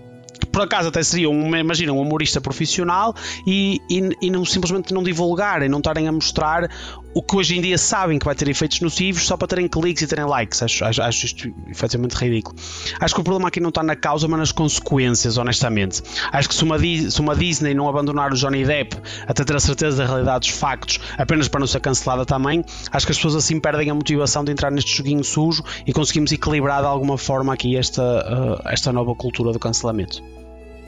por 0.52 0.64
acaso 0.64 0.90
até 0.90 1.02
seria 1.02 1.30
um, 1.30 1.56
imagina, 1.56 1.94
um 1.94 2.02
humorista 2.02 2.42
profissional 2.42 3.16
e, 3.48 3.80
e, 3.90 4.10
e, 4.22 4.30
não, 4.30 4.44
simplesmente 4.44 4.94
não 4.94 5.02
divulgarem, 5.02 5.70
não 5.70 5.78
estarem 5.78 6.08
a 6.08 6.12
mostrar 6.12 6.70
o 7.14 7.22
que 7.22 7.36
hoje 7.36 7.58
em 7.58 7.62
dia 7.62 7.78
sabem 7.78 8.18
que 8.18 8.26
vai 8.26 8.36
ter 8.36 8.48
efeitos 8.48 8.80
nocivos 8.82 9.26
só 9.26 9.36
para 9.36 9.48
terem 9.48 9.68
cliques 9.68 10.04
e 10.04 10.08
terem 10.08 10.26
likes. 10.26 10.62
Acho, 10.62 10.86
acho, 10.86 11.02
acho 11.02 11.26
isto 11.26 11.54
efetivamente 11.70 12.14
ridículo. 12.14 12.56
Acho 13.00 13.16
que 13.16 13.22
o 13.22 13.24
problema 13.24 13.48
aqui 13.50 13.60
não 13.60 13.70
está 13.70 13.84
na 13.84 13.96
causa, 13.96 14.28
mas 14.28 14.40
nas 14.40 14.52
consequências, 14.52 15.38
honestamente. 15.38 16.02
Acho 16.32 16.48
que 16.48 16.56
se 16.56 16.64
uma, 16.64 16.78
se 16.80 17.20
uma 17.20 17.36
Disney 17.36 17.74
não 17.74 17.88
abandonar 17.90 18.32
o 18.32 18.36
Johnny 18.36 18.64
Depp 18.66 18.98
até 19.28 19.44
ter 19.44 19.56
a 19.56 19.60
certeza 19.60 19.98
da 19.98 20.06
realidade 20.06 20.48
dos 20.48 20.58
factos 20.58 21.00
apenas 21.18 21.48
para 21.48 21.60
não 21.60 21.68
ser 21.68 21.80
cancelada 21.80 22.26
também, 22.26 22.64
acho 22.92 23.06
que 23.06 23.12
as 23.12 23.18
pessoas 23.18 23.36
assim 23.36 23.60
perdem 23.60 23.90
a 23.90 23.94
motivação 23.94 24.44
de 24.44 24.52
entrar 24.52 24.72
neste 24.72 24.96
joguinho 24.96 25.24
sujo 25.24 25.64
e 25.86 25.94
conseguimos 25.94 26.32
equilibrar 26.32 26.82
de 26.82 26.88
alguma 26.88 27.18
forma 27.18 27.54
aqui 27.54 27.76
esta, 27.76 28.02
uh, 28.02 28.70
esta 28.70 28.92
nova 28.92 29.14
cultura 29.16 29.52
do 29.52 29.60
cancelamento. 29.60 30.41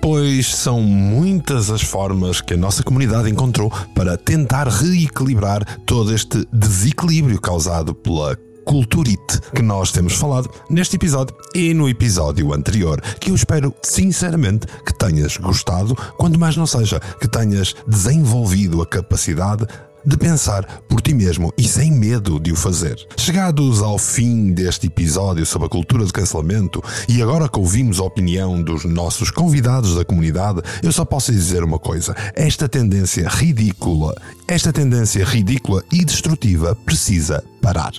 Pois 0.03 0.53
são 0.53 0.81
muitas 0.81 1.69
as 1.71 1.81
formas 1.81 2.41
que 2.41 2.55
a 2.55 2.57
nossa 2.57 2.83
comunidade 2.83 3.29
encontrou 3.31 3.71
para 3.95 4.17
tentar 4.17 4.67
reequilibrar 4.67 5.63
todo 5.85 6.13
este 6.13 6.45
desequilíbrio 6.51 7.39
causado 7.39 7.95
pela 7.95 8.35
culturite 8.65 9.39
que 9.55 9.61
nós 9.61 9.93
temos 9.93 10.15
falado 10.15 10.49
neste 10.69 10.97
episódio 10.97 11.33
e 11.55 11.73
no 11.73 11.87
episódio 11.87 12.53
anterior, 12.53 12.99
que 13.17 13.31
eu 13.31 13.35
espero 13.35 13.73
sinceramente 13.81 14.67
que 14.85 14.93
tenhas 14.93 15.37
gostado, 15.37 15.95
quando 16.17 16.37
mais 16.37 16.57
não 16.57 16.67
seja 16.67 16.99
que 16.99 17.27
tenhas 17.29 17.73
desenvolvido 17.87 18.81
a 18.81 18.85
capacidade 18.85 19.65
de 20.05 20.17
pensar 20.17 20.65
por 20.87 21.01
ti 21.01 21.13
mesmo 21.13 21.53
e 21.57 21.67
sem 21.67 21.91
medo 21.91 22.39
de 22.39 22.51
o 22.51 22.55
fazer. 22.55 22.95
Chegados 23.17 23.81
ao 23.81 23.97
fim 23.97 24.51
deste 24.51 24.87
episódio 24.87 25.45
sobre 25.45 25.67
a 25.67 25.69
cultura 25.69 26.05
do 26.05 26.13
cancelamento 26.13 26.83
e 27.07 27.21
agora 27.21 27.49
que 27.49 27.59
ouvimos 27.59 27.99
a 27.99 28.03
opinião 28.03 28.61
dos 28.61 28.85
nossos 28.85 29.31
convidados 29.31 29.95
da 29.95 30.05
comunidade, 30.05 30.61
eu 30.81 30.91
só 30.91 31.05
posso 31.05 31.31
dizer 31.31 31.63
uma 31.63 31.79
coisa: 31.79 32.15
esta 32.35 32.67
tendência 32.67 33.27
ridícula, 33.27 34.15
esta 34.47 34.71
tendência 34.71 35.23
ridícula 35.23 35.83
e 35.91 36.03
destrutiva 36.03 36.75
precisa 36.75 37.43
parar. 37.61 37.93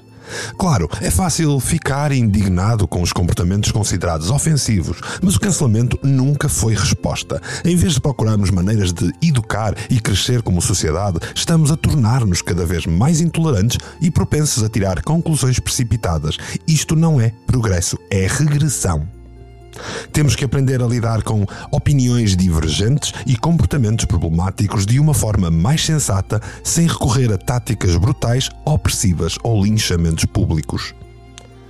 Claro, 0.58 0.88
é 1.00 1.10
fácil 1.10 1.58
ficar 1.60 2.12
indignado 2.12 2.86
com 2.86 3.02
os 3.02 3.12
comportamentos 3.12 3.72
considerados 3.72 4.30
ofensivos, 4.30 5.00
mas 5.22 5.36
o 5.36 5.40
cancelamento 5.40 5.98
nunca 6.02 6.48
foi 6.48 6.74
resposta. 6.74 7.40
Em 7.64 7.76
vez 7.76 7.94
de 7.94 8.00
procurarmos 8.00 8.50
maneiras 8.50 8.92
de 8.92 9.12
educar 9.22 9.74
e 9.90 10.00
crescer 10.00 10.42
como 10.42 10.62
sociedade, 10.62 11.18
estamos 11.34 11.70
a 11.70 11.76
tornar-nos 11.76 12.42
cada 12.42 12.64
vez 12.64 12.86
mais 12.86 13.20
intolerantes 13.20 13.78
e 14.00 14.10
propensos 14.10 14.62
a 14.62 14.68
tirar 14.68 15.02
conclusões 15.02 15.58
precipitadas. 15.58 16.36
Isto 16.66 16.96
não 16.96 17.20
é 17.20 17.32
progresso, 17.46 17.98
é 18.10 18.26
regressão. 18.26 19.23
Temos 20.12 20.36
que 20.36 20.44
aprender 20.44 20.82
a 20.82 20.86
lidar 20.86 21.22
com 21.22 21.44
opiniões 21.70 22.36
divergentes 22.36 23.12
e 23.26 23.36
comportamentos 23.36 24.04
problemáticos 24.04 24.86
de 24.86 25.00
uma 25.00 25.14
forma 25.14 25.50
mais 25.50 25.84
sensata, 25.84 26.40
sem 26.62 26.86
recorrer 26.86 27.32
a 27.32 27.38
táticas 27.38 27.96
brutais, 27.96 28.50
opressivas 28.64 29.36
ou 29.42 29.64
linchamentos 29.64 30.24
públicos. 30.24 30.94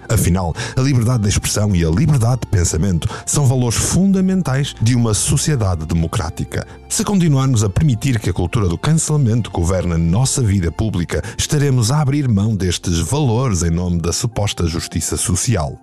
Afinal, 0.08 0.54
a 0.76 0.80
liberdade 0.80 1.22
de 1.22 1.28
expressão 1.30 1.74
e 1.74 1.84
a 1.84 1.90
liberdade 1.90 2.42
de 2.42 2.46
pensamento 2.48 3.08
são 3.24 3.46
valores 3.46 3.76
fundamentais 3.76 4.74
de 4.80 4.94
uma 4.94 5.14
sociedade 5.14 5.86
democrática. 5.86 6.66
Se 6.88 7.04
continuarmos 7.04 7.64
a 7.64 7.70
permitir 7.70 8.20
que 8.20 8.30
a 8.30 8.32
cultura 8.32 8.68
do 8.68 8.78
cancelamento 8.78 9.50
governe 9.50 9.94
a 9.94 9.98
nossa 9.98 10.42
vida 10.42 10.70
pública, 10.70 11.22
estaremos 11.38 11.90
a 11.90 12.00
abrir 12.00 12.28
mão 12.28 12.54
destes 12.54 12.98
valores 12.98 13.62
em 13.62 13.70
nome 13.70 14.00
da 14.00 14.12
suposta 14.12 14.66
justiça 14.66 15.16
social. 15.16 15.78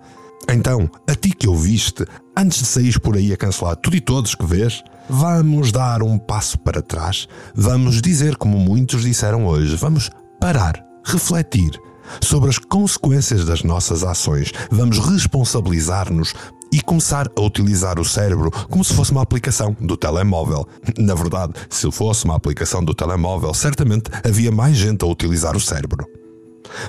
Então, 0.48 0.90
a 1.08 1.14
ti 1.14 1.30
que 1.30 1.48
ouviste, 1.48 2.04
antes 2.36 2.58
de 2.58 2.66
sair 2.66 2.98
por 3.00 3.16
aí 3.16 3.32
a 3.32 3.36
cancelar 3.36 3.76
tudo 3.76 3.96
e 3.96 4.00
todos 4.00 4.34
que 4.34 4.44
vês, 4.44 4.82
vamos 5.08 5.72
dar 5.72 6.02
um 6.02 6.18
passo 6.18 6.58
para 6.58 6.82
trás, 6.82 7.28
vamos 7.54 8.00
dizer 8.00 8.36
como 8.36 8.58
muitos 8.58 9.02
disseram 9.02 9.46
hoje, 9.46 9.76
vamos 9.76 10.10
parar, 10.40 10.84
refletir 11.04 11.70
sobre 12.20 12.50
as 12.50 12.58
consequências 12.58 13.44
das 13.44 13.62
nossas 13.62 14.04
ações, 14.04 14.52
vamos 14.70 14.98
responsabilizar-nos 14.98 16.34
e 16.72 16.80
começar 16.80 17.28
a 17.36 17.40
utilizar 17.40 18.00
o 18.00 18.04
cérebro 18.04 18.50
como 18.70 18.82
se 18.82 18.94
fosse 18.94 19.12
uma 19.12 19.22
aplicação 19.22 19.76
do 19.78 19.96
telemóvel. 19.96 20.66
Na 20.98 21.14
verdade, 21.14 21.52
se 21.68 21.90
fosse 21.92 22.24
uma 22.24 22.36
aplicação 22.36 22.82
do 22.82 22.94
telemóvel, 22.94 23.52
certamente 23.52 24.10
havia 24.24 24.50
mais 24.50 24.76
gente 24.76 25.04
a 25.04 25.06
utilizar 25.06 25.54
o 25.54 25.60
cérebro. 25.60 26.06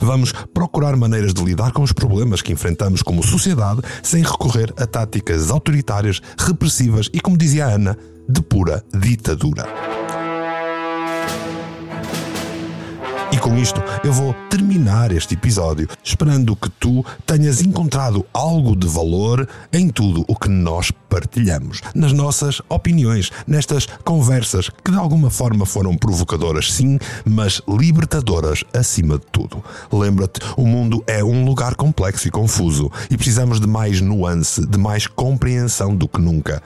Vamos 0.01 0.33
procurar 0.53 0.95
maneiras 0.95 1.33
de 1.33 1.43
lidar 1.43 1.71
com 1.71 1.81
os 1.81 1.91
problemas 1.91 2.41
que 2.41 2.51
enfrentamos 2.51 3.01
como 3.01 3.23
sociedade 3.23 3.81
sem 4.01 4.23
recorrer 4.23 4.73
a 4.77 4.85
táticas 4.85 5.49
autoritárias, 5.49 6.21
repressivas 6.37 7.09
e, 7.13 7.19
como 7.19 7.37
dizia 7.37 7.67
a 7.67 7.71
Ana, 7.71 7.97
de 8.27 8.41
pura 8.41 8.83
ditadura. 8.93 9.67
E 13.33 13.37
com 13.39 13.57
isto 13.57 13.81
eu 14.03 14.13
vou 14.13 14.31
terminar 14.47 15.11
este 15.11 15.33
episódio, 15.33 15.89
esperando 16.03 16.55
que 16.55 16.69
tu 16.69 17.03
tenhas 17.25 17.63
encontrado 17.63 18.23
algo 18.31 18.75
de 18.75 18.87
valor 18.87 19.49
em 19.73 19.89
tudo 19.89 20.23
o 20.27 20.35
que 20.35 20.47
nós 20.47 20.91
partilhamos, 21.09 21.81
nas 21.95 22.13
nossas 22.13 22.61
opiniões, 22.69 23.31
nestas 23.47 23.87
conversas 24.05 24.69
que 24.69 24.91
de 24.91 24.97
alguma 24.97 25.31
forma 25.31 25.65
foram 25.65 25.97
provocadoras, 25.97 26.71
sim, 26.71 26.99
mas 27.25 27.59
libertadoras 27.67 28.63
acima 28.71 29.17
de 29.17 29.25
tudo. 29.31 29.63
Lembra-te, 29.91 30.39
o 30.55 30.67
mundo 30.67 31.03
é 31.07 31.23
um 31.23 31.43
lugar 31.43 31.73
complexo 31.73 32.27
e 32.27 32.31
confuso 32.31 32.91
e 33.09 33.17
precisamos 33.17 33.59
de 33.59 33.65
mais 33.65 33.99
nuance, 33.99 34.63
de 34.63 34.77
mais 34.77 35.07
compreensão 35.07 35.95
do 35.95 36.07
que 36.07 36.21
nunca. 36.21 36.61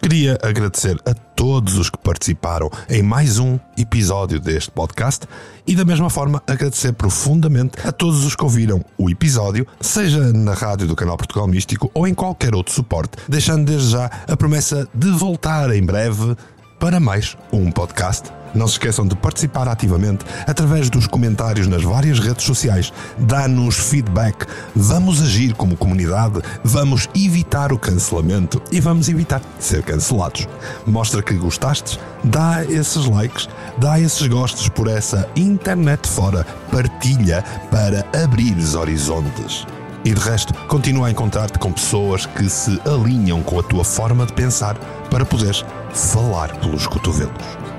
Queria 0.00 0.38
agradecer 0.42 0.98
a 1.04 1.14
todos 1.14 1.76
os 1.76 1.90
que 1.90 1.98
participaram 1.98 2.70
em 2.88 3.02
mais 3.02 3.38
um 3.38 3.58
episódio 3.76 4.38
deste 4.38 4.70
podcast 4.70 5.26
e, 5.66 5.74
da 5.74 5.84
mesma 5.84 6.10
forma, 6.10 6.42
agradecer 6.46 6.92
profundamente 6.92 7.78
a 7.84 7.92
todos 7.92 8.24
os 8.24 8.36
que 8.36 8.44
ouviram 8.44 8.84
o 8.96 9.10
episódio, 9.10 9.66
seja 9.80 10.32
na 10.32 10.52
rádio 10.54 10.86
do 10.86 10.96
canal 10.96 11.16
Portugal 11.16 11.46
Místico 11.46 11.90
ou 11.94 12.06
em 12.06 12.14
qualquer 12.14 12.54
outro 12.54 12.72
suporte, 12.72 13.16
deixando 13.28 13.64
desde 13.64 13.90
já 13.90 14.10
a 14.26 14.36
promessa 14.36 14.88
de 14.94 15.10
voltar 15.10 15.74
em 15.74 15.84
breve 15.84 16.36
para 16.78 17.00
mais 17.00 17.36
um 17.52 17.70
podcast 17.70 18.30
não 18.54 18.66
se 18.66 18.74
esqueçam 18.74 19.06
de 19.06 19.14
participar 19.14 19.68
ativamente 19.68 20.24
através 20.46 20.88
dos 20.88 21.06
comentários 21.06 21.66
nas 21.66 21.82
várias 21.82 22.18
redes 22.18 22.44
sociais. 22.44 22.92
Dá-nos 23.18 23.76
feedback. 23.76 24.46
Vamos 24.74 25.22
agir 25.22 25.54
como 25.54 25.76
comunidade, 25.76 26.40
vamos 26.64 27.08
evitar 27.14 27.72
o 27.72 27.78
cancelamento 27.78 28.62
e 28.72 28.80
vamos 28.80 29.08
evitar 29.08 29.42
ser 29.58 29.82
cancelados. 29.82 30.48
Mostra 30.86 31.22
que 31.22 31.34
gostaste, 31.34 32.00
dá 32.24 32.64
esses 32.64 33.06
likes, 33.06 33.48
dá 33.78 34.00
esses 34.00 34.26
gostos 34.26 34.68
por 34.68 34.88
essa 34.88 35.28
internet 35.36 36.08
fora, 36.08 36.46
partilha 36.70 37.44
para 37.70 38.04
abrir 38.24 38.56
horizontes. 38.74 39.66
E 40.04 40.14
de 40.14 40.20
resto, 40.20 40.54
continua 40.66 41.08
a 41.08 41.10
encontrar-te 41.10 41.58
com 41.58 41.72
pessoas 41.72 42.24
que 42.26 42.48
se 42.48 42.80
alinham 42.86 43.42
com 43.42 43.58
a 43.58 43.62
tua 43.62 43.84
forma 43.84 44.24
de 44.24 44.32
pensar 44.32 44.78
para 45.10 45.24
poderes 45.24 45.64
falar 45.92 46.56
pelos 46.60 46.86
cotovelos. 46.86 47.77